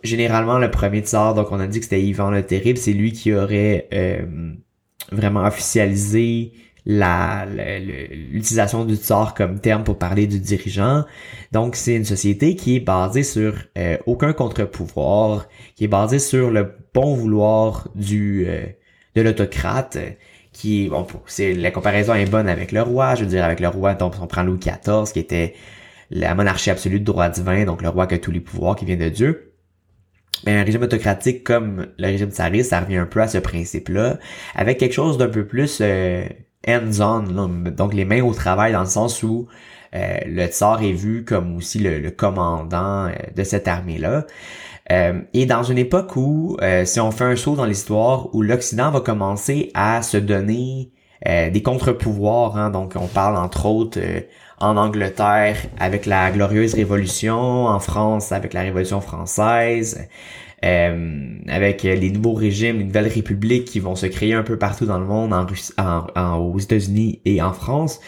généralement, 0.02 0.58
le 0.58 0.70
premier 0.70 1.00
tsar, 1.00 1.34
donc 1.34 1.52
on 1.52 1.60
a 1.60 1.66
dit 1.66 1.78
que 1.78 1.84
c'était 1.84 2.02
Ivan 2.02 2.30
le 2.30 2.42
Terrible, 2.44 2.78
c'est 2.78 2.92
lui 2.92 3.12
qui 3.12 3.32
aurait 3.32 3.88
vraiment 5.12 5.44
officialisé 5.44 6.52
l'utilisation 6.86 8.84
du 8.84 8.94
tsar 8.96 9.34
comme 9.34 9.58
terme 9.60 9.84
pour 9.84 9.98
parler 9.98 10.26
du 10.26 10.38
dirigeant. 10.38 11.04
Donc 11.52 11.76
c'est 11.76 11.96
une 11.96 12.04
société 12.04 12.54
qui 12.56 12.76
est 12.76 12.80
basée 12.80 13.24
sur 13.24 13.54
euh, 13.76 13.98
aucun 14.06 14.32
contre-pouvoir, 14.32 15.48
qui 15.74 15.84
est 15.84 15.88
basée 15.88 16.20
sur 16.20 16.50
le 16.50 16.72
bon 16.94 17.14
vouloir 17.14 17.88
du 17.94 18.46
euh, 18.46 18.66
de 19.14 19.22
l'autocrate 19.22 19.98
qui 20.52 20.88
bon 20.88 21.06
c'est 21.26 21.54
la 21.54 21.70
comparaison 21.70 22.14
est 22.14 22.30
bonne 22.30 22.48
avec 22.48 22.72
le 22.72 22.82
roi, 22.82 23.14
je 23.14 23.24
veux 23.24 23.30
dire 23.30 23.44
avec 23.44 23.60
le 23.60 23.68
roi 23.68 23.94
donc 23.94 24.14
on 24.20 24.26
prend 24.26 24.42
Louis 24.42 24.58
XIV 24.58 25.12
qui 25.12 25.18
était 25.18 25.54
la 26.10 26.34
monarchie 26.34 26.70
absolue 26.70 27.00
de 27.00 27.04
droit 27.04 27.28
divin, 27.28 27.64
donc 27.64 27.82
le 27.82 27.88
roi 27.88 28.06
qui 28.06 28.14
a 28.14 28.18
tous 28.18 28.30
les 28.30 28.40
pouvoirs 28.40 28.76
qui 28.76 28.84
vient 28.84 28.96
de 28.96 29.08
Dieu. 29.08 29.52
Mais 30.44 30.56
un 30.56 30.64
régime 30.64 30.82
autocratique 30.82 31.44
comme 31.44 31.88
le 31.98 32.06
régime 32.06 32.30
tsariste, 32.30 32.70
ça 32.70 32.80
revient 32.80 32.96
un 32.96 33.06
peu 33.06 33.20
à 33.20 33.28
ce 33.28 33.38
principe-là, 33.38 34.18
avec 34.54 34.78
quelque 34.78 34.92
chose 34.92 35.18
d'un 35.18 35.28
peu 35.28 35.46
plus 35.46 35.78
euh, 35.80 36.26
hands-on, 36.68 37.22
donc 37.70 37.94
les 37.94 38.04
mains 38.04 38.22
au 38.22 38.34
travail 38.34 38.72
dans 38.72 38.80
le 38.80 38.86
sens 38.86 39.22
où 39.22 39.46
euh, 39.94 40.18
le 40.26 40.46
tsar 40.46 40.82
est 40.82 40.92
vu 40.92 41.24
comme 41.24 41.56
aussi 41.56 41.78
le, 41.78 42.10
commandant 42.10 43.06
euh, 43.06 43.12
de 43.34 43.44
cette 43.44 43.68
armée-là. 43.68 44.26
et 45.32 45.46
dans 45.46 45.62
une 45.62 45.78
époque 45.78 46.14
où, 46.16 46.56
si 46.84 47.00
on 47.00 47.10
fait 47.10 47.24
un 47.24 47.36
saut 47.36 47.56
dans 47.56 47.64
l'histoire, 47.64 48.32
où 48.34 48.42
l'Occident 48.42 48.90
va 48.92 49.00
commencer 49.00 49.70
à 49.74 50.02
se 50.02 50.16
donner 50.16 50.92
des 51.24 51.60
contre-pouvoirs, 51.60 52.56
hein, 52.56 52.70
donc 52.70 52.92
on 52.94 53.08
parle 53.08 53.36
entre 53.36 53.66
autres 53.66 53.98
en 54.58 54.76
Angleterre 54.76 55.56
avec 55.78 56.06
la 56.06 56.30
glorieuse 56.30 56.74
révolution, 56.74 57.66
en 57.66 57.80
France 57.80 58.30
avec 58.30 58.52
la 58.52 58.62
révolution 58.62 59.00
française, 59.00 60.08
euh, 60.66 61.38
avec 61.48 61.84
les 61.84 62.10
nouveaux 62.10 62.34
régimes, 62.34 62.78
les 62.78 62.84
nouvelles 62.84 63.08
républiques 63.08 63.66
qui 63.66 63.78
vont 63.80 63.94
se 63.94 64.06
créer 64.06 64.34
un 64.34 64.42
peu 64.42 64.58
partout 64.58 64.86
dans 64.86 64.98
le 64.98 65.06
monde, 65.06 65.32
en, 65.32 65.46
en, 66.16 66.36
aux 66.38 66.58
États-Unis 66.58 67.20
et 67.24 67.40
en 67.40 67.52
France, 67.52 68.00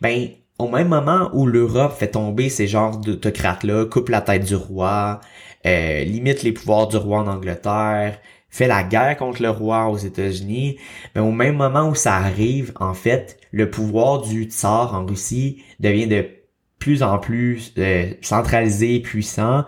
ben 0.00 0.28
au 0.58 0.68
même 0.68 0.88
moment 0.88 1.30
où 1.34 1.46
l'Europe 1.46 1.92
fait 1.98 2.12
tomber 2.12 2.48
ces 2.48 2.66
genres 2.66 2.96
d'autocrates-là, 2.96 3.84
coupe 3.86 4.08
la 4.08 4.22
tête 4.22 4.44
du 4.44 4.54
roi, 4.54 5.20
euh, 5.66 6.04
limite 6.04 6.42
les 6.42 6.52
pouvoirs 6.52 6.88
du 6.88 6.96
roi 6.96 7.20
en 7.20 7.26
Angleterre, 7.26 8.18
fait 8.48 8.66
la 8.66 8.82
guerre 8.82 9.16
contre 9.18 9.42
le 9.42 9.50
roi 9.50 9.88
aux 9.88 9.98
États-Unis, 9.98 10.78
mais 11.14 11.20
au 11.20 11.32
même 11.32 11.56
moment 11.56 11.88
où 11.88 11.94
ça 11.94 12.14
arrive, 12.14 12.72
en 12.80 12.94
fait, 12.94 13.38
le 13.50 13.70
pouvoir 13.70 14.22
du 14.22 14.44
tsar 14.44 14.94
en 14.94 15.04
Russie 15.04 15.62
devient 15.78 16.06
de 16.06 16.26
plus 16.78 17.02
en 17.02 17.18
plus 17.18 17.74
euh, 17.78 18.12
centralisé, 18.22 19.00
puissant, 19.00 19.64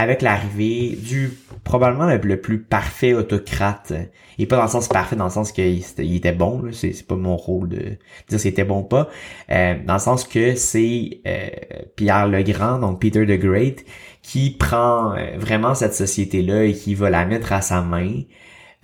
avec 0.00 0.22
l'arrivée 0.22 0.96
du 0.96 1.30
probablement 1.62 2.06
le, 2.06 2.40
plus 2.40 2.58
parfait 2.58 3.12
autocrate. 3.12 3.92
Et 4.38 4.46
pas 4.46 4.56
dans 4.56 4.62
le 4.62 4.68
sens 4.68 4.88
parfait, 4.88 5.14
dans 5.14 5.26
le 5.26 5.30
sens 5.30 5.52
qu'il 5.52 5.84
il 5.98 6.16
était 6.16 6.32
bon, 6.32 6.62
c'est 6.72 7.06
pas 7.06 7.16
mon 7.16 7.36
rôle 7.36 7.68
de 7.68 7.98
dire 8.28 8.40
s'il 8.40 8.50
était 8.50 8.64
bon 8.64 8.80
ou 8.80 8.84
pas. 8.84 9.10
Euh, 9.50 9.74
dans 9.84 9.94
le 9.94 10.00
sens 10.00 10.24
que 10.24 10.54
c'est 10.54 11.20
euh, 11.26 11.48
Pierre 11.96 12.28
le 12.28 12.42
Grand, 12.42 12.78
donc 12.78 12.98
Peter 12.98 13.26
the 13.26 13.38
Great, 13.38 13.84
qui 14.22 14.50
prend 14.50 15.12
euh, 15.12 15.36
vraiment 15.36 15.74
cette 15.74 15.94
société-là 15.94 16.64
et 16.64 16.72
qui 16.72 16.94
va 16.94 17.10
la 17.10 17.26
mettre 17.26 17.52
à 17.52 17.60
sa 17.60 17.82
main. 17.82 18.22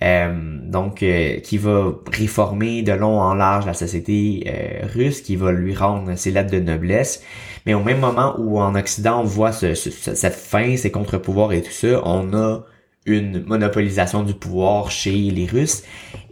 Euh, 0.03 0.59
donc 0.61 1.03
qui 1.43 1.57
va 1.57 1.91
réformer 2.11 2.83
de 2.83 2.91
long 2.91 3.19
en 3.19 3.33
large 3.33 3.65
la 3.65 3.73
société 3.73 4.45
russe, 4.93 5.21
qui 5.21 5.35
va 5.35 5.51
lui 5.51 5.73
rendre 5.73 6.15
ses 6.15 6.29
lettres 6.29 6.51
de 6.51 6.59
noblesse. 6.59 7.23
Mais 7.65 7.73
au 7.73 7.81
même 7.81 7.99
moment 7.99 8.35
où 8.37 8.59
en 8.59 8.75
Occident 8.75 9.21
on 9.21 9.23
voit 9.23 9.51
cette 9.51 10.35
fin, 10.35 10.77
ces 10.77 10.91
contre-pouvoirs 10.91 11.51
et 11.53 11.63
tout 11.63 11.71
ça, 11.71 11.99
on 12.05 12.31
a 12.33 12.63
une 13.07 13.43
monopolisation 13.45 14.21
du 14.23 14.33
pouvoir 14.33 14.91
chez 14.91 15.11
les 15.11 15.45
Russes. 15.45 15.83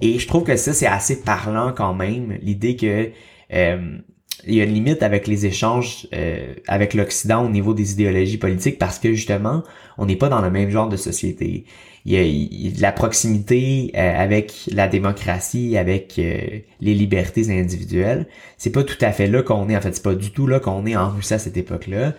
Et 0.01 0.19
je 0.19 0.27
trouve 0.27 0.43
que 0.43 0.55
ça, 0.57 0.73
c'est 0.73 0.85
assez 0.85 1.23
parlant 1.23 1.73
quand 1.75 1.93
même, 1.93 2.37
l'idée 2.41 2.75
que 2.75 3.09
euh, 3.53 3.97
il 4.45 4.53
y 4.53 4.61
a 4.61 4.65
une 4.65 4.73
limite 4.73 5.01
avec 5.01 5.25
les 5.25 5.45
échanges 5.45 6.07
euh, 6.13 6.53
avec 6.67 6.93
l'Occident 6.93 7.45
au 7.45 7.49
niveau 7.49 7.73
des 7.73 7.93
idéologies 7.93 8.37
politiques 8.37 8.77
parce 8.77 8.99
que 8.99 9.13
justement, 9.13 9.63
on 9.97 10.05
n'est 10.05 10.17
pas 10.17 10.29
dans 10.29 10.41
le 10.41 10.51
même 10.51 10.69
genre 10.69 10.89
de 10.89 10.97
société. 10.97 11.65
Il 12.05 12.13
y 12.13 12.67
a, 12.67 12.81
la 12.81 12.91
proximité 12.91 13.91
euh, 13.95 14.13
avec 14.15 14.69
la 14.71 14.87
démocratie, 14.87 15.77
avec 15.77 16.15
les 16.17 16.63
libertés 16.79 17.59
individuelles. 17.59 18.27
C'est 18.57 18.69
pas 18.69 18.83
tout 18.83 18.97
à 19.01 19.11
fait 19.11 19.27
là 19.27 19.41
qu'on 19.41 19.69
est. 19.69 19.77
En 19.77 19.81
fait, 19.81 19.93
c'est 19.93 20.03
pas 20.03 20.15
du 20.15 20.31
tout 20.31 20.45
là 20.47 20.59
qu'on 20.59 20.85
est 20.85 20.95
en 20.95 21.09
Russie 21.09 21.33
à 21.33 21.39
cette 21.39 21.57
époque-là 21.57 22.13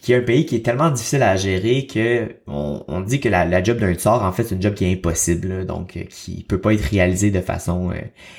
qui 0.00 0.12
est 0.12 0.16
un 0.16 0.22
pays 0.22 0.46
qui 0.46 0.56
est 0.56 0.64
tellement 0.64 0.90
difficile 0.90 1.22
à 1.22 1.36
gérer 1.36 1.86
que 1.86 2.36
on, 2.46 3.00
dit 3.00 3.20
que 3.20 3.28
la, 3.28 3.62
job 3.62 3.78
d'un 3.78 3.94
tsar, 3.94 4.22
en 4.22 4.32
fait, 4.32 4.44
c'est 4.44 4.54
une 4.54 4.62
job 4.62 4.74
qui 4.74 4.84
est 4.84 4.92
impossible, 4.92 5.66
donc 5.66 5.96
euh, 5.96 6.04
qui 6.08 6.44
peut 6.44 6.60
pas 6.60 6.72
être 6.72 6.84
réalisée 6.84 7.30
de 7.30 7.40
façon 7.40 7.90
euh, 7.90 7.96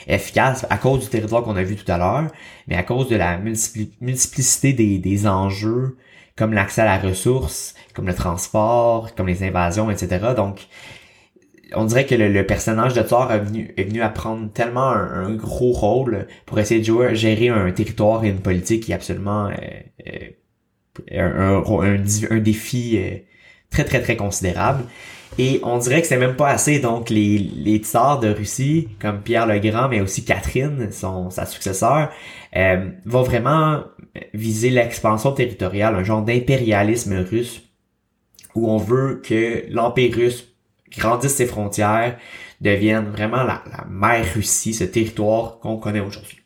efficace 0.08 0.66
à 0.70 0.78
cause 0.78 1.02
du 1.02 1.08
territoire 1.08 1.44
qu'on 1.44 1.58
a 1.58 1.64
vu 1.64 1.76
tout 1.76 1.92
à 1.92 1.98
l'heure, 1.98 2.28
mais 2.68 2.76
à 2.76 2.84
cause 2.84 3.10
de 3.10 3.16
la 3.16 3.38
multiplicité 3.38 4.74
des, 4.74 5.00
des 5.00 5.28
enjeux, 5.28 5.98
comme 6.40 6.54
l'accès 6.54 6.82
à 6.82 6.86
la 6.86 6.98
ressource, 6.98 7.76
comme 7.94 8.08
le 8.08 8.16
transport, 8.16 9.14
comme 9.14 9.28
les 9.28 9.44
invasions, 9.44 9.92
etc. 9.92 10.28
Donc, 10.38 10.68
on 11.76 11.84
dirait 11.84 12.06
que 12.06 12.16
le, 12.16 12.46
personnage 12.46 12.94
de 12.94 13.02
Thor 13.02 13.30
est 13.34 13.40
venu, 13.40 13.74
est 13.76 14.00
à 14.00 14.08
prendre 14.08 14.50
tellement 14.54 14.90
un, 14.90 15.34
gros 15.36 15.74
rôle 15.74 16.28
pour 16.46 16.58
essayer 16.58 16.80
de 16.80 16.86
jouer, 16.86 17.14
gérer 17.14 17.50
un 17.50 17.70
territoire 17.72 18.24
et 18.24 18.30
une 18.30 18.40
politique 18.40 18.84
qui 18.86 18.94
est 18.94 18.96
absolument 18.96 19.50
euh, 19.50 20.30
un, 21.12 21.62
un, 22.32 22.40
défi 22.40 22.98
euh, 22.98 23.18
très 23.70 23.84
très 23.84 24.02
très 24.02 24.16
considérable. 24.16 24.86
Et 25.38 25.60
on 25.64 25.78
dirait 25.78 26.02
que 26.02 26.08
c'est 26.08 26.18
même 26.18 26.36
pas 26.36 26.50
assez. 26.50 26.80
Donc 26.80 27.10
les, 27.10 27.38
les 27.38 27.78
tsars 27.78 28.20
de 28.20 28.30
Russie, 28.30 28.90
comme 29.00 29.22
Pierre 29.22 29.46
le 29.46 29.60
Grand, 29.60 29.88
mais 29.88 30.02
aussi 30.02 30.26
Catherine, 30.26 30.92
son, 30.92 31.30
sa 31.30 31.46
successeur, 31.46 32.10
euh, 32.56 32.90
vont 33.06 33.24
vraiment 33.24 33.84
viser 34.34 34.70
l'expansion 34.70 35.32
territoriale, 35.32 35.96
un 35.96 36.04
genre 36.04 36.24
d'impérialisme 36.24 37.24
russe, 37.30 37.62
où 38.56 38.70
on 38.70 38.78
veut 38.78 39.22
que 39.24 39.66
l'Empire 39.70 40.16
russe 40.16 40.50
grandisse 40.98 41.36
ses 41.36 41.46
frontières, 41.46 42.18
devienne 42.62 43.10
vraiment 43.10 43.44
la, 43.44 43.64
la 43.72 43.86
mère 43.90 44.26
Russie, 44.34 44.74
ce 44.74 44.84
territoire 44.84 45.60
qu'on 45.60 45.78
connaît 45.78 46.00
aujourd'hui. 46.00 46.40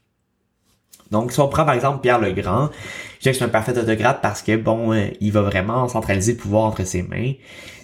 Donc, 1.13 1.32
si 1.32 1.39
on 1.39 1.47
prend 1.47 1.63
par 1.63 1.76
exemple 1.76 2.02
Pierre 2.02 2.19
le 2.19 2.34
Grand, 2.34 2.69
je 3.19 3.23
dis 3.23 3.32
que 3.32 3.38
c'est 3.38 3.45
un 3.45 3.49
parfait 3.49 3.78
autocrate 3.78 4.19
parce 4.21 4.41
que 4.41 4.58
bon, 4.58 4.91
euh, 4.91 5.06
il 5.21 5.32
va 5.32 5.41
vraiment 5.41 5.88
centraliser 5.88 6.34
le 6.34 6.38
pouvoir 6.39 6.65
entre 6.65 6.86
ses 6.86 7.04
mains. 7.04 7.34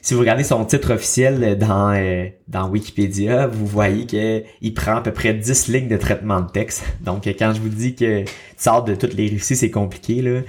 Si 0.01 0.13
vous 0.13 0.19
regardez 0.19 0.43
son 0.43 0.65
titre 0.65 0.93
officiel 0.93 1.57
dans 1.57 1.93
euh, 1.93 2.27
dans 2.47 2.67
Wikipédia, 2.69 3.47
vous 3.47 3.65
voyez 3.65 4.05
que 4.05 4.43
il 4.61 4.73
prend 4.73 4.97
à 4.97 5.01
peu 5.01 5.13
près 5.13 5.33
10 5.33 5.67
lignes 5.69 5.87
de 5.87 5.97
traitement 5.97 6.41
de 6.41 6.49
texte. 6.49 6.83
Donc, 7.01 7.25
quand 7.27 7.53
je 7.53 7.61
vous 7.61 7.69
dis 7.69 7.95
que 7.95 8.25
sort 8.57 8.83
de 8.83 8.95
toutes 8.95 9.13
les 9.13 9.29
Russies, 9.29 9.55
c'est 9.55 9.71
compliqué 9.71 10.21
là. 10.21 10.41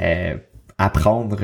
Euh, 0.00 0.34
apprendre 0.78 1.38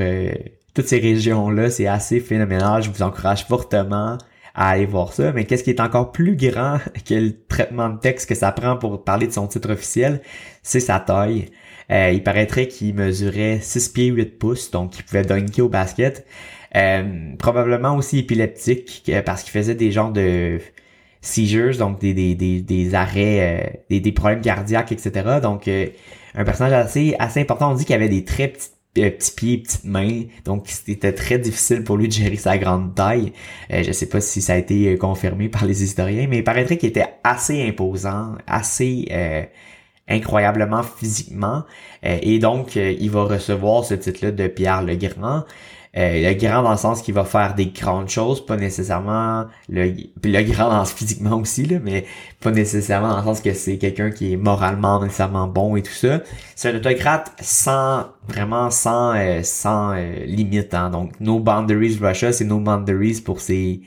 toutes 0.73 0.87
ces 0.87 0.99
régions-là, 0.99 1.69
c'est 1.69 1.87
assez 1.87 2.19
phénoménal. 2.19 2.81
Je 2.81 2.89
vous 2.89 3.03
encourage 3.03 3.45
fortement 3.45 4.17
à 4.59 4.71
aller 4.71 4.85
voir 4.85 5.13
ça. 5.13 5.31
Mais 5.31 5.45
qu'est-ce 5.45 5.63
qui 5.63 5.69
est 5.69 5.79
encore 5.79 6.11
plus 6.11 6.35
grand 6.35 6.79
que 7.07 7.13
le 7.13 7.33
traitement 7.47 7.89
de 7.89 7.97
texte 7.97 8.27
que 8.27 8.35
ça 8.35 8.51
prend 8.51 8.75
pour 8.75 9.03
parler 9.03 9.25
de 9.25 9.31
son 9.31 9.47
titre 9.47 9.71
officiel, 9.71 10.21
c'est 10.61 10.81
sa 10.81 10.99
taille. 10.99 11.45
Euh, 11.91 12.11
il 12.11 12.21
paraîtrait 12.21 12.67
qu'il 12.67 12.93
mesurait 12.93 13.59
6 13.61 13.89
pieds 13.89 14.07
8 14.07 14.37
pouces, 14.37 14.69
donc 14.69 14.99
il 14.99 15.03
pouvait 15.03 15.23
dunker 15.23 15.63
au 15.65 15.69
basket. 15.69 16.27
Euh, 16.75 17.33
probablement 17.39 17.95
aussi 17.95 18.19
épileptique, 18.19 19.03
euh, 19.09 19.23
parce 19.23 19.43
qu'il 19.43 19.51
faisait 19.53 19.75
des 19.75 19.91
genres 19.91 20.11
de 20.11 20.59
seizures, 21.21 21.77
donc 21.77 21.99
des, 21.99 22.13
des, 22.13 22.35
des, 22.35 22.61
des 22.61 22.95
arrêts, 22.95 23.81
des, 23.89 24.01
des 24.01 24.11
problèmes 24.11 24.41
cardiaques, 24.41 24.91
etc. 24.91 25.39
Donc 25.41 25.67
un 25.67 26.43
personnage 26.43 26.73
assez, 26.73 27.15
assez 27.17 27.41
important. 27.41 27.71
On 27.71 27.75
dit 27.75 27.85
qu'il 27.85 27.95
avait 27.95 28.09
des 28.09 28.23
très 28.23 28.49
petites 28.49 28.78
petits 28.93 29.31
pieds, 29.31 29.57
petites 29.59 29.85
mains, 29.85 30.23
donc 30.45 30.63
c'était 30.67 31.13
très 31.13 31.39
difficile 31.39 31.83
pour 31.83 31.97
lui 31.97 32.07
de 32.07 32.13
gérer 32.13 32.35
sa 32.35 32.57
grande 32.57 32.95
taille. 32.95 33.33
Euh, 33.71 33.83
je 33.83 33.91
sais 33.91 34.07
pas 34.07 34.21
si 34.21 34.41
ça 34.41 34.53
a 34.53 34.57
été 34.57 34.93
euh, 34.93 34.97
confirmé 34.97 35.49
par 35.49 35.65
les 35.65 35.83
historiens, 35.83 36.27
mais 36.27 36.39
il 36.39 36.43
paraîtrait 36.43 36.77
qu'il 36.77 36.89
était 36.89 37.07
assez 37.23 37.67
imposant, 37.67 38.35
assez 38.47 39.07
incroyablement 40.07 40.81
physiquement, 40.83 41.63
et 42.01 42.39
donc 42.39 42.75
il 42.75 43.11
va 43.11 43.25
recevoir 43.25 43.85
ce 43.85 43.93
titre-là 43.93 44.31
de 44.31 44.47
Pierre 44.47 44.81
le 44.81 44.95
Grand. 44.95 45.43
Euh, 45.97 46.29
le 46.29 46.35
grand 46.35 46.61
dans 46.61 46.71
le 46.71 46.77
sens 46.77 47.01
qu'il 47.01 47.15
va 47.15 47.25
faire 47.25 47.55
des 47.55 47.67
grandes 47.67 48.09
choses, 48.09 48.45
pas 48.45 48.55
nécessairement 48.57 49.47
le, 49.69 49.91
le 50.23 50.43
grand 50.43 50.69
dans 50.69 50.85
physiquement 50.85 51.39
aussi, 51.39 51.65
là, 51.65 51.79
mais 51.83 52.05
pas 52.41 52.51
nécessairement 52.51 53.09
dans 53.09 53.17
le 53.17 53.23
sens 53.23 53.41
que 53.41 53.53
c'est 53.53 53.79
quelqu'un 53.79 54.11
qui 54.11 54.33
est 54.33 54.37
moralement 54.37 55.01
nécessairement 55.01 55.47
bon 55.47 55.75
et 55.77 55.81
tout 55.81 55.91
ça. 55.91 56.21
C'est 56.55 56.69
un 56.69 56.75
autocrate 56.75 57.33
sans 57.41 58.05
vraiment 58.27 58.69
sans 58.69 59.15
euh, 59.15 59.41
sans 59.41 59.93
euh, 59.95 60.25
limite. 60.25 60.75
Hein. 60.75 60.91
Donc 60.91 61.19
no 61.19 61.39
boundaries 61.39 61.97
Russia, 61.99 62.31
c'est 62.33 62.45
no 62.45 62.59
boundaries 62.59 63.21
pour 63.21 63.41
ses 63.41 63.81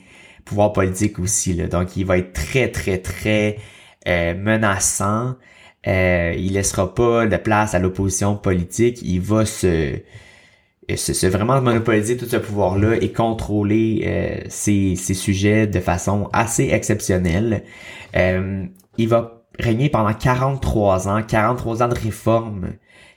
pouvoirs 0.44 0.72
politiques 0.72 1.20
aussi. 1.20 1.54
Là. 1.54 1.68
Donc 1.68 1.96
il 1.96 2.04
va 2.04 2.18
être 2.18 2.32
très 2.32 2.68
très 2.68 2.98
très 2.98 3.58
menaçant. 4.06 5.36
il 5.86 6.52
laissera 6.52 6.92
pas 6.92 7.26
de 7.26 7.36
place 7.36 7.74
à 7.74 7.78
l'opposition 7.78 8.34
politique. 8.36 9.00
Il 9.02 9.20
va 9.20 9.46
se 9.46 10.00
c'est 10.96 11.28
vraiment 11.28 11.60
monopoliser 11.60 12.16
tout 12.16 12.26
ce 12.26 12.36
pouvoir-là 12.36 12.96
et 13.00 13.12
contrôler 13.12 14.02
euh, 14.04 14.44
ces, 14.48 14.96
sujets 14.96 15.66
de 15.66 15.80
façon 15.80 16.28
assez 16.32 16.70
exceptionnelle. 16.70 17.62
Euh, 18.16 18.64
il 18.98 19.08
va 19.08 19.44
régné 19.58 19.88
pendant 19.88 20.12
43 20.12 21.08
ans, 21.08 21.22
43 21.22 21.82
ans 21.82 21.88
de 21.88 21.94
réformes, 21.94 22.72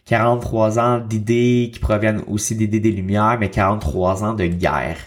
43 0.06 0.80
ans 0.80 1.00
d'idées 1.00 1.72
qui 1.74 1.80
proviennent 1.80 2.22
aussi 2.28 2.56
d'idées 2.56 2.80
des 2.80 2.92
Lumières, 2.92 3.38
mais 3.40 3.50
43 3.50 4.24
ans 4.24 4.34
de 4.34 4.46
guerre. 4.46 4.98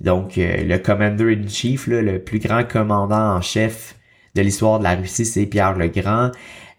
Donc, 0.00 0.38
euh, 0.38 0.64
le 0.64 0.78
Commander-in-Chief, 0.78 1.86
le 1.86 2.18
plus 2.18 2.38
grand 2.38 2.66
commandant 2.66 3.36
en 3.36 3.42
chef 3.42 3.96
de 4.34 4.40
l'histoire 4.40 4.78
de 4.78 4.84
la 4.84 4.94
Russie, 4.94 5.26
c'est 5.26 5.44
Pierre 5.44 5.76
le 5.76 5.88
Grand. 5.88 6.30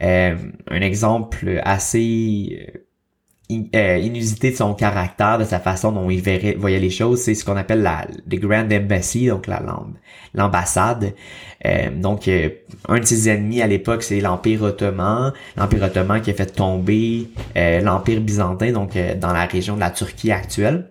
Euh, 0.01 0.35
un 0.67 0.81
exemple 0.81 1.61
assez 1.63 2.87
euh, 3.75 3.97
inusité 3.97 4.51
de 4.51 4.55
son 4.55 4.73
caractère, 4.73 5.37
de 5.37 5.43
sa 5.43 5.59
façon 5.59 5.91
dont 5.91 6.09
il 6.09 6.21
voyait 6.57 6.79
les 6.79 6.89
choses, 6.89 7.21
c'est 7.21 7.35
ce 7.35 7.45
qu'on 7.45 7.57
appelle 7.57 7.81
la 7.81 8.05
the 8.29 8.35
Grand 8.35 8.71
Embassy, 8.71 9.27
donc 9.27 9.47
la 9.47 9.61
l'ambassade. 10.33 11.13
Euh, 11.65 11.89
donc 11.91 12.27
un 12.27 12.99
de 12.99 13.05
ses 13.05 13.29
ennemis 13.29 13.61
à 13.61 13.67
l'époque, 13.67 14.03
c'est 14.03 14.19
l'Empire 14.21 14.63
ottoman, 14.63 15.33
l'Empire 15.57 15.83
ottoman 15.83 16.21
qui 16.21 16.31
a 16.31 16.33
fait 16.33 16.47
tomber 16.47 17.27
l'Empire 17.55 18.21
byzantin, 18.21 18.71
donc 18.71 18.97
dans 19.19 19.33
la 19.33 19.45
région 19.45 19.75
de 19.75 19.81
la 19.81 19.91
Turquie 19.91 20.31
actuelle. 20.31 20.87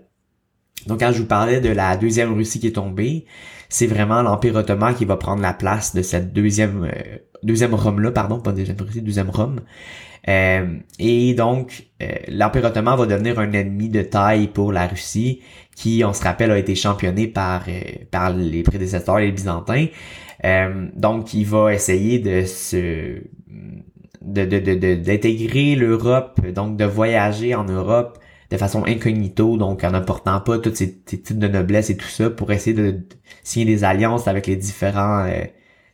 Donc 0.87 1.01
quand 1.01 1.13
je 1.13 1.19
vous 1.19 1.27
parlais 1.27 1.61
de 1.61 1.71
la 1.71 1.97
deuxième 1.97 2.33
Russie 2.33 2.61
qui 2.61 2.69
est 2.69 2.73
tombée, 2.73 3.27
c'est 3.71 3.87
vraiment 3.87 4.21
l'Empire 4.21 4.57
ottoman 4.57 4.95
qui 4.95 5.05
va 5.07 5.17
prendre 5.17 5.41
la 5.41 5.55
place 5.55 5.95
de 5.95 6.03
cette 6.03 6.33
deuxième 6.33 6.85
euh, 6.85 7.19
deuxième 7.43 7.75
Rome 7.75 8.01
là, 8.01 8.11
pardon, 8.11 8.41
pas 8.41 8.53
deuxième 8.53 8.77
deuxième 8.77 9.31
Rome. 9.31 9.61
Euh, 10.29 10.77
et 10.99 11.33
donc 11.35 11.87
euh, 12.03 12.09
l'Empire 12.29 12.65
ottoman 12.65 12.99
va 12.99 13.07
devenir 13.07 13.39
un 13.39 13.53
ennemi 13.53 13.89
de 13.89 14.03
taille 14.03 14.49
pour 14.49 14.73
la 14.73 14.87
Russie, 14.87 15.41
qui, 15.75 16.03
on 16.05 16.13
se 16.13 16.23
rappelle, 16.23 16.51
a 16.51 16.59
été 16.59 16.75
championné 16.75 17.29
par 17.29 17.65
par 18.11 18.31
les 18.35 18.63
prédécesseurs, 18.65 19.21
les 19.21 19.33
Byzantins. 19.33 19.87
donc 20.97 21.33
il 21.33 21.47
va 21.47 21.73
essayer 21.73 22.19
de 22.19 22.45
se 22.45 23.23
de 24.21 24.45
d'intégrer 24.45 25.77
de, 25.77 25.81
l'Europe, 25.81 26.41
donc 26.55 26.77
de 26.77 26.85
voyager 26.85 27.55
en 27.55 27.65
Europe 27.65 28.19
de 28.51 28.57
façon 28.57 28.85
incognito, 28.85 29.57
donc 29.57 29.85
en 29.85 29.95
apportant 29.95 30.41
pas 30.41 30.59
tous 30.59 30.75
ces, 30.75 30.93
titres 30.93 31.35
de 31.35 31.49
noblesse 31.49 31.91
et 31.91 31.97
tout 31.97 32.09
ça 32.09 32.31
pour 32.31 32.51
essayer 32.51 32.75
de, 32.75 33.01
signer 33.45 33.67
des 33.67 33.85
alliances 33.85 34.27
avec 34.27 34.47
les 34.47 34.57
différents 34.57 35.25
euh, 35.25 35.45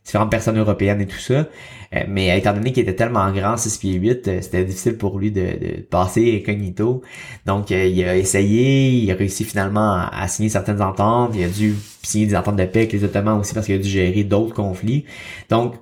différentes 0.03 0.31
personnes 0.31 0.57
européennes 0.57 1.01
et 1.01 1.05
tout 1.05 1.19
ça. 1.19 1.47
Euh, 1.93 2.03
mais 2.07 2.35
étant 2.37 2.53
donné 2.53 2.71
qu'il 2.71 2.83
était 2.83 2.95
tellement 2.95 3.31
grand, 3.31 3.57
6 3.57 3.77
pieds 3.77 3.93
8, 3.93 4.27
euh, 4.27 4.41
c'était 4.41 4.63
difficile 4.63 4.97
pour 4.97 5.19
lui 5.19 5.31
de, 5.31 5.41
de 5.41 5.81
passer 5.81 6.41
incognito. 6.41 7.03
Donc 7.45 7.69
il 7.69 8.03
a 8.03 8.17
essayé, 8.17 8.89
il 8.89 9.11
a 9.11 9.15
réussi 9.15 9.43
finalement 9.43 10.07
à, 10.11 10.27
signer 10.27 10.49
certaines 10.49 10.81
ententes, 10.81 11.33
il 11.35 11.43
a 11.43 11.49
dû 11.49 11.75
signer 12.01 12.25
des 12.25 12.35
ententes 12.35 12.55
de 12.55 12.65
paix 12.65 12.79
avec 12.79 12.93
les 12.93 13.03
Ottomans 13.03 13.39
aussi 13.39 13.53
parce 13.53 13.67
qu'il 13.67 13.75
a 13.75 13.79
dû 13.79 13.89
gérer 13.89 14.23
d'autres 14.23 14.55
conflits. 14.55 15.05
Donc 15.49 15.75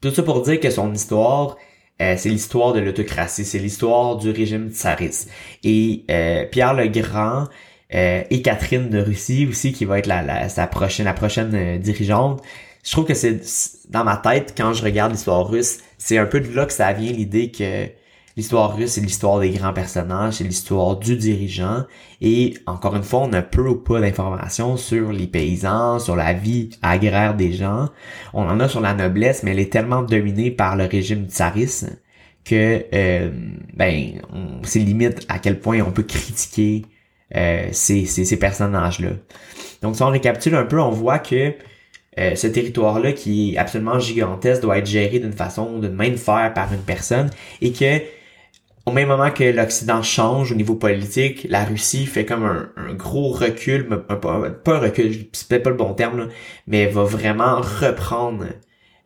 tout 0.00 0.10
ça 0.10 0.22
pour 0.22 0.40
dire 0.42 0.58
que 0.58 0.70
son 0.70 0.92
histoire 0.94 1.56
euh, 2.00 2.14
c'est 2.16 2.28
l'histoire 2.28 2.72
de 2.72 2.80
l'autocratie, 2.80 3.44
c'est 3.44 3.58
l'histoire 3.58 4.16
du 4.16 4.30
régime 4.30 4.70
tsariste. 4.70 5.30
Et 5.64 6.04
euh, 6.10 6.44
Pierre 6.46 6.74
le 6.74 6.86
Grand 6.88 7.48
euh, 7.94 8.22
et 8.30 8.42
Catherine 8.42 8.88
de 8.88 9.00
Russie 9.00 9.46
aussi, 9.48 9.72
qui 9.72 9.84
va 9.84 9.98
être 9.98 10.06
la, 10.06 10.48
sa 10.48 10.66
prochaine, 10.66 11.06
la 11.06 11.14
prochaine 11.14 11.78
dirigeante. 11.78 12.42
Je 12.84 12.92
trouve 12.92 13.04
que 13.04 13.14
c'est 13.14 13.40
dans 13.90 14.04
ma 14.04 14.16
tête, 14.16 14.54
quand 14.56 14.72
je 14.72 14.82
regarde 14.82 15.12
l'histoire 15.12 15.48
russe, 15.48 15.78
c'est 15.98 16.18
un 16.18 16.26
peu 16.26 16.40
de 16.40 16.54
là 16.54 16.66
que 16.66 16.72
ça 16.72 16.92
vient 16.92 17.12
l'idée 17.12 17.50
que 17.50 17.88
L'histoire 18.38 18.76
russe, 18.76 18.92
c'est 18.92 19.00
l'histoire 19.00 19.40
des 19.40 19.50
grands 19.50 19.72
personnages, 19.72 20.34
c'est 20.34 20.44
l'histoire 20.44 20.94
du 20.94 21.16
dirigeant. 21.16 21.86
Et 22.20 22.54
encore 22.66 22.94
une 22.94 23.02
fois, 23.02 23.22
on 23.22 23.32
a 23.32 23.42
peu 23.42 23.66
ou 23.68 23.74
pas 23.74 23.98
d'informations 24.00 24.76
sur 24.76 25.10
les 25.10 25.26
paysans, 25.26 25.98
sur 25.98 26.14
la 26.14 26.34
vie 26.34 26.70
agraire 26.80 27.34
des 27.34 27.52
gens. 27.52 27.88
On 28.32 28.42
en 28.42 28.60
a 28.60 28.68
sur 28.68 28.80
la 28.80 28.94
noblesse, 28.94 29.42
mais 29.42 29.50
elle 29.50 29.58
est 29.58 29.72
tellement 29.72 30.04
dominée 30.04 30.52
par 30.52 30.76
le 30.76 30.84
régime 30.84 31.26
tsariste 31.26 32.00
que 32.44 32.84
euh, 32.94 33.28
ben 33.74 34.20
c'est 34.62 34.78
limite 34.78 35.26
à 35.28 35.40
quel 35.40 35.58
point 35.58 35.80
on 35.80 35.90
peut 35.90 36.04
critiquer 36.04 36.82
euh, 37.34 37.66
ces, 37.72 38.04
ces, 38.06 38.38
personnages-là. 38.38 39.14
Donc 39.82 39.96
si 39.96 40.02
on 40.04 40.10
récapitule 40.10 40.54
un 40.54 40.64
peu, 40.64 40.80
on 40.80 40.92
voit 40.92 41.18
que 41.18 41.54
euh, 42.18 42.36
ce 42.36 42.46
territoire-là 42.46 43.10
qui 43.14 43.54
est 43.54 43.58
absolument 43.58 43.98
gigantesque 43.98 44.62
doit 44.62 44.78
être 44.78 44.86
géré 44.86 45.18
d'une 45.18 45.32
façon, 45.32 45.80
d'une 45.80 45.94
main 45.94 46.10
de 46.10 46.16
fer 46.16 46.52
par 46.54 46.72
une 46.72 46.82
personne 46.82 47.30
et 47.60 47.72
que 47.72 48.00
au 48.88 48.92
même 48.92 49.08
moment 49.08 49.30
que 49.30 49.44
l'Occident 49.44 50.02
change 50.02 50.52
au 50.52 50.54
niveau 50.54 50.74
politique, 50.74 51.46
la 51.48 51.64
Russie 51.64 52.06
fait 52.06 52.24
comme 52.24 52.44
un, 52.44 52.94
gros 52.94 53.30
recul, 53.30 53.86
pas, 53.86 54.18
un 54.18 54.78
recul, 54.78 55.28
c'est 55.32 55.48
peut-être 55.48 55.62
pas 55.62 55.70
le 55.70 55.76
bon 55.76 55.92
terme, 55.92 56.28
mais 56.66 56.86
va 56.86 57.04
vraiment 57.04 57.60
reprendre 57.60 58.46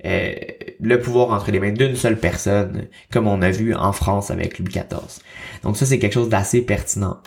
euh, 0.04 0.34
le 0.80 1.00
pouvoir 1.00 1.30
entre 1.30 1.50
les 1.50 1.58
mains 1.58 1.72
d'une 1.72 1.96
seule 1.96 2.16
personne, 2.16 2.88
comme 3.10 3.26
on 3.26 3.42
a 3.42 3.50
vu 3.50 3.74
en 3.74 3.92
France 3.92 4.30
avec 4.30 4.58
Louis 4.58 4.68
XIV. 4.68 5.20
Donc 5.64 5.76
ça, 5.76 5.84
c'est 5.84 5.98
quelque 5.98 6.14
chose 6.14 6.28
d'assez 6.28 6.62
pertinent. 6.62 7.18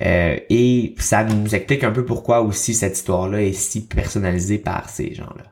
Euh, 0.00 0.36
et 0.48 0.94
ça 0.98 1.24
nous 1.24 1.54
explique 1.54 1.82
un 1.82 1.90
peu 1.90 2.04
pourquoi 2.04 2.42
aussi 2.42 2.74
cette 2.74 2.96
histoire-là 2.96 3.42
est 3.42 3.52
si 3.52 3.86
personnalisée 3.86 4.58
par 4.58 4.88
ces 4.88 5.14
gens-là. 5.14 5.44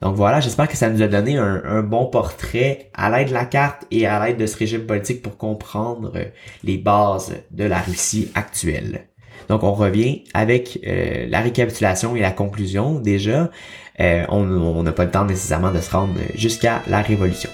Donc 0.00 0.14
voilà, 0.14 0.38
j'espère 0.40 0.68
que 0.68 0.76
ça 0.76 0.90
nous 0.90 1.02
a 1.02 1.08
donné 1.08 1.36
un, 1.38 1.82
bon 1.82 2.06
portrait 2.06 2.90
à 2.94 3.10
l'aide 3.10 3.28
de 3.28 3.34
la 3.34 3.44
carte 3.44 3.84
et 3.90 4.06
à 4.06 4.24
l'aide 4.24 4.36
de 4.36 4.46
ce 4.46 4.56
régime 4.56 4.86
politique 4.86 5.22
pour 5.22 5.36
comprendre 5.36 6.12
euh, 6.14 6.24
les 6.62 6.78
bases 6.78 7.34
de 7.50 7.64
la 7.64 7.80
Russie 7.80 8.30
actuelle. 8.34 9.08
Donc 9.48 9.64
on 9.64 9.72
revient 9.72 10.22
avec 10.34 10.78
euh, 10.86 11.26
la 11.28 11.40
récapitulation 11.40 12.14
et 12.14 12.20
la 12.20 12.30
conclusion. 12.30 13.00
Déjà, 13.00 13.50
euh, 13.98 14.24
on 14.28 14.82
n'a 14.82 14.92
pas 14.92 15.04
le 15.04 15.10
temps 15.10 15.24
nécessairement 15.24 15.72
de 15.72 15.80
se 15.80 15.90
rendre 15.90 16.14
jusqu'à 16.34 16.82
la 16.86 17.02
révolution. 17.02 17.50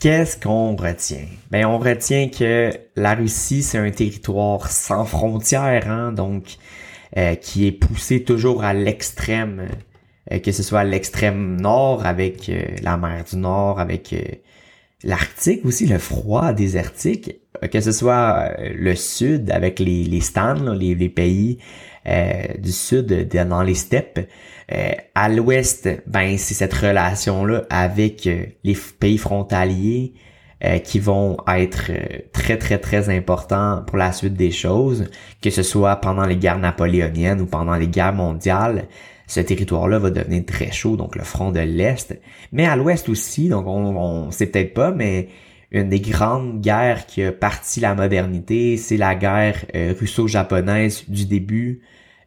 Qu'est-ce 0.00 0.38
qu'on 0.40 0.76
retient? 0.76 1.26
Ben, 1.50 1.66
on 1.66 1.78
retient 1.78 2.30
que 2.30 2.70
la 2.96 3.12
Russie, 3.12 3.62
c'est 3.62 3.76
un 3.76 3.90
territoire 3.90 4.70
sans 4.70 5.04
frontières, 5.04 5.90
hein, 5.90 6.12
donc 6.12 6.56
euh, 7.18 7.34
qui 7.34 7.66
est 7.66 7.72
poussé 7.72 8.24
toujours 8.24 8.64
à 8.64 8.72
l'extrême, 8.72 9.68
euh, 10.32 10.38
que 10.38 10.52
ce 10.52 10.62
soit 10.62 10.80
à 10.80 10.84
l'extrême 10.84 11.60
nord 11.60 12.06
avec 12.06 12.48
euh, 12.48 12.62
la 12.82 12.96
mer 12.96 13.24
du 13.30 13.36
Nord, 13.36 13.78
avec 13.78 14.14
l'Arctique 15.04 15.66
aussi, 15.66 15.86
le 15.86 15.98
froid 15.98 16.54
désertique, 16.54 17.38
que 17.70 17.80
ce 17.82 17.92
soit 17.92 18.54
le 18.58 18.94
sud 18.94 19.50
avec 19.50 19.80
les, 19.80 20.04
les 20.04 20.20
stands, 20.22 20.72
les, 20.72 20.94
les, 20.94 21.10
pays 21.10 21.58
du 22.58 22.72
sud 22.72 23.28
dans 23.28 23.62
les 23.62 23.74
steppes, 23.74 24.20
euh, 24.72 24.92
à 25.14 25.28
l'ouest, 25.28 25.88
ben 26.06 26.38
c'est 26.38 26.54
cette 26.54 26.74
relation-là 26.74 27.64
avec 27.70 28.26
euh, 28.26 28.44
les 28.62 28.76
pays 29.00 29.18
frontaliers 29.18 30.12
euh, 30.64 30.78
qui 30.78 31.00
vont 31.00 31.38
être 31.48 31.90
très 32.32 32.56
très 32.56 32.78
très 32.78 33.08
importants 33.08 33.82
pour 33.86 33.98
la 33.98 34.12
suite 34.12 34.34
des 34.34 34.52
choses, 34.52 35.10
que 35.42 35.50
ce 35.50 35.64
soit 35.64 35.96
pendant 35.96 36.24
les 36.24 36.36
guerres 36.36 36.58
napoléoniennes 36.58 37.40
ou 37.40 37.46
pendant 37.46 37.74
les 37.74 37.88
guerres 37.88 38.12
mondiales. 38.12 38.86
Ce 39.26 39.40
territoire-là 39.40 39.98
va 39.98 40.10
devenir 40.10 40.44
très 40.46 40.70
chaud, 40.70 40.96
donc 40.96 41.16
le 41.16 41.24
front 41.24 41.50
de 41.50 41.60
l'Est. 41.60 42.20
Mais 42.52 42.66
à 42.66 42.76
l'Ouest 42.76 43.08
aussi, 43.08 43.48
donc 43.48 43.66
on, 43.66 43.96
on 43.96 44.30
sait 44.30 44.46
peut-être 44.46 44.74
pas, 44.74 44.92
mais 44.92 45.28
une 45.72 45.88
des 45.88 46.00
grandes 46.00 46.60
guerres 46.60 47.06
qui 47.06 47.22
a 47.22 47.32
parti 47.32 47.80
la 47.80 47.94
modernité, 47.94 48.76
c'est 48.76 48.96
la 48.96 49.14
guerre 49.14 49.64
russo-japonaise 49.72 51.04
du 51.08 51.26
début 51.26 51.82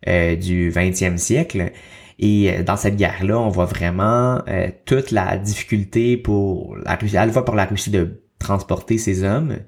du 0.06 0.72
20e 0.72 1.18
siècle. 1.18 1.74
Et 2.20 2.50
euh, 2.52 2.64
dans 2.64 2.78
cette 2.78 2.96
guerre-là, 2.96 3.40
on 3.40 3.50
voit 3.50 3.66
vraiment 3.66 4.42
euh, 4.48 4.70
toute 4.86 5.12
la 5.12 5.38
difficulté 5.38 6.18
pour 6.18 6.76
la 6.84 6.96
Russie, 6.96 7.18
à 7.18 7.26
la 7.26 7.32
fois 7.32 7.46
pour 7.46 7.56
la 7.56 7.66
Russie 7.66 7.92
de 7.92 8.22
transporter 8.40 8.98
ses 8.98 9.24
hommes, 9.24 9.60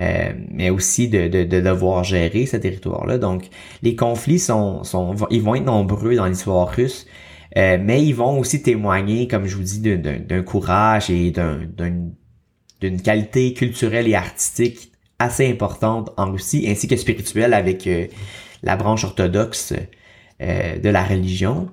euh, 0.00 0.32
mais 0.50 0.70
aussi 0.70 1.08
de, 1.08 1.28
de, 1.28 1.60
devoir 1.60 2.02
gérer 2.02 2.46
ce 2.46 2.56
territoire-là. 2.56 3.18
Donc, 3.18 3.44
les 3.82 3.94
conflits 3.94 4.40
sont, 4.40 4.82
sont, 4.82 5.14
ils 5.30 5.40
vont 5.40 5.54
être 5.54 5.64
nombreux 5.64 6.16
dans 6.16 6.26
l'histoire 6.26 6.68
russe, 6.68 7.06
mais 7.54 8.04
ils 8.04 8.14
vont 8.14 8.40
aussi 8.40 8.60
témoigner, 8.62 9.28
comme 9.28 9.46
je 9.46 9.54
vous 9.54 9.62
dis, 9.62 9.78
d'un 9.78 10.42
courage 10.42 11.10
et 11.10 11.32
d'une 12.80 13.02
qualité 13.02 13.54
culturelle 13.54 14.08
et 14.08 14.16
artistique 14.16 14.90
assez 15.20 15.48
importante 15.48 16.10
en 16.16 16.32
Russie, 16.32 16.66
ainsi 16.68 16.88
que 16.88 16.96
spirituelle 16.96 17.54
avec 17.54 17.88
la 18.64 18.74
branche 18.74 19.04
orthodoxe 19.04 19.74
de 20.44 20.88
la 20.88 21.02
religion. 21.02 21.70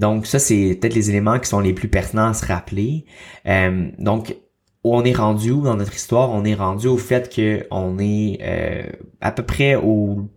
Donc 0.00 0.26
ça, 0.26 0.38
c'est 0.38 0.78
peut-être 0.80 0.94
les 0.94 1.10
éléments 1.10 1.38
qui 1.38 1.48
sont 1.48 1.60
les 1.60 1.74
plus 1.74 1.88
pertinents 1.88 2.28
à 2.28 2.34
se 2.34 2.46
rappeler. 2.46 3.04
Euh, 3.46 3.90
donc, 3.98 4.34
on 4.82 5.04
est 5.04 5.12
rendu 5.12 5.50
dans 5.50 5.76
notre 5.76 5.94
histoire? 5.94 6.30
On 6.30 6.44
est 6.44 6.54
rendu 6.54 6.86
au 6.86 6.96
fait 6.96 7.32
que 7.32 7.66
on 7.70 7.98
est 7.98 8.38
euh, 8.40 8.82
à 9.20 9.30
peu 9.30 9.42
près 9.42 9.74
au, 9.74 10.30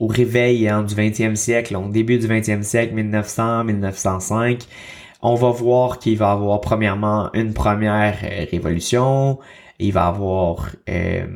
au 0.00 0.06
réveil 0.08 0.68
hein, 0.68 0.82
du 0.82 0.96
20e 0.96 1.36
siècle, 1.36 1.76
au 1.76 1.88
début 1.88 2.18
du 2.18 2.26
20e 2.26 2.64
siècle, 2.64 2.94
1900, 2.94 3.64
1905. 3.64 4.66
On 5.22 5.36
va 5.36 5.50
voir 5.50 6.00
qu'il 6.00 6.18
va 6.18 6.30
y 6.30 6.32
avoir 6.32 6.60
premièrement 6.60 7.30
une 7.34 7.54
première 7.54 8.18
euh, 8.24 8.46
il 9.78 9.92
va 9.92 10.06
avoir 10.06 10.70
euh, 10.88 11.26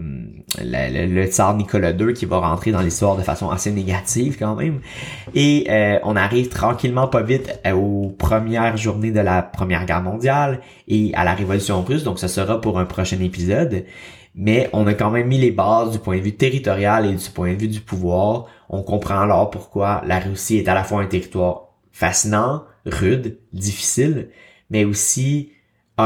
le, 0.58 1.26
tsar 1.26 1.56
Nicolas 1.56 1.92
II 1.92 2.14
qui 2.14 2.24
va 2.24 2.38
rentrer 2.38 2.72
dans 2.72 2.80
l'histoire 2.80 3.16
de 3.16 3.22
façon 3.22 3.50
assez 3.50 3.70
négative 3.70 4.36
quand 4.38 4.54
même. 4.54 4.80
Et 5.34 5.66
euh, 5.68 5.98
on 6.04 6.16
arrive 6.16 6.48
tranquillement 6.48 7.08
pas 7.08 7.22
vite 7.22 7.60
euh, 7.66 7.72
aux 7.72 8.08
premières 8.08 8.76
journées 8.76 9.10
de 9.10 9.20
la 9.20 9.42
Première 9.42 9.84
Guerre 9.84 10.02
mondiale 10.02 10.60
et 10.88 11.12
à 11.14 11.24
la 11.24 11.34
Révolution 11.34 11.82
russe, 11.82 12.04
donc 12.04 12.18
ce 12.18 12.28
sera 12.28 12.60
pour 12.60 12.78
un 12.78 12.86
prochain 12.86 13.20
épisode. 13.20 13.84
Mais 14.34 14.70
on 14.72 14.86
a 14.86 14.94
quand 14.94 15.10
même 15.10 15.26
mis 15.26 15.38
les 15.38 15.50
bases 15.50 15.90
du 15.90 15.98
point 15.98 16.16
de 16.16 16.22
vue 16.22 16.36
territorial 16.36 17.04
et 17.04 17.14
du 17.14 17.30
point 17.30 17.52
de 17.52 17.58
vue 17.58 17.68
du 17.68 17.80
pouvoir. 17.80 18.46
On 18.68 18.82
comprend 18.82 19.20
alors 19.20 19.50
pourquoi 19.50 20.02
la 20.06 20.20
Russie 20.20 20.58
est 20.58 20.68
à 20.68 20.74
la 20.74 20.84
fois 20.84 21.02
un 21.02 21.06
territoire 21.06 21.70
fascinant, 21.90 22.62
rude, 22.86 23.38
difficile, 23.52 24.30
mais 24.70 24.84
aussi 24.84 25.50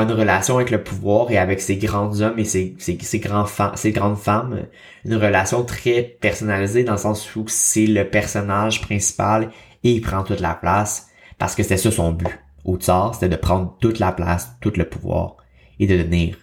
une 0.03 0.13
relation 0.13 0.57
avec 0.57 0.71
le 0.71 0.83
pouvoir 0.83 1.31
et 1.31 1.39
avec 1.39 1.61
ses 1.61 1.77
grands 1.77 2.21
hommes 2.21 2.39
et 2.39 2.45
ses, 2.45 2.77
grands 3.19 3.47
grandes 3.85 4.19
femmes. 4.19 4.67
Une 5.05 5.17
relation 5.17 5.65
très 5.65 6.03
personnalisée 6.03 6.85
dans 6.85 6.93
le 6.93 6.99
sens 6.99 7.35
où 7.37 7.45
c'est 7.49 7.87
le 7.87 8.09
personnage 8.09 8.81
principal 8.81 9.51
et 9.83 9.93
il 9.93 10.01
prend 10.01 10.23
toute 10.23 10.41
la 10.41 10.55
place 10.55 11.09
parce 11.39 11.55
que 11.55 11.63
c'était 11.63 11.77
ça 11.77 11.91
son 11.91 12.13
but. 12.13 12.39
Au 12.65 12.77
tsar, 12.77 13.15
c'était 13.15 13.29
de 13.29 13.37
prendre 13.37 13.77
toute 13.81 13.99
la 13.99 14.13
place, 14.13 14.57
tout 14.61 14.73
le 14.77 14.89
pouvoir 14.89 15.37
et 15.79 15.87
de 15.87 15.97
devenir 15.97 16.37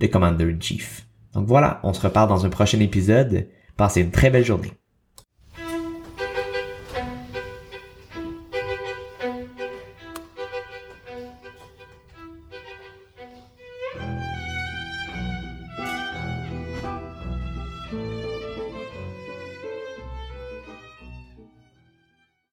le 0.00 0.08
commander-in-chief. 0.08 1.06
Donc 1.32 1.46
voilà, 1.46 1.80
on 1.82 1.92
se 1.92 2.00
reparle 2.00 2.28
dans 2.28 2.44
un 2.44 2.50
prochain 2.50 2.80
épisode. 2.80 3.48
Passez 3.76 4.02
une 4.02 4.10
très 4.10 4.30
belle 4.30 4.44
journée. 4.44 4.72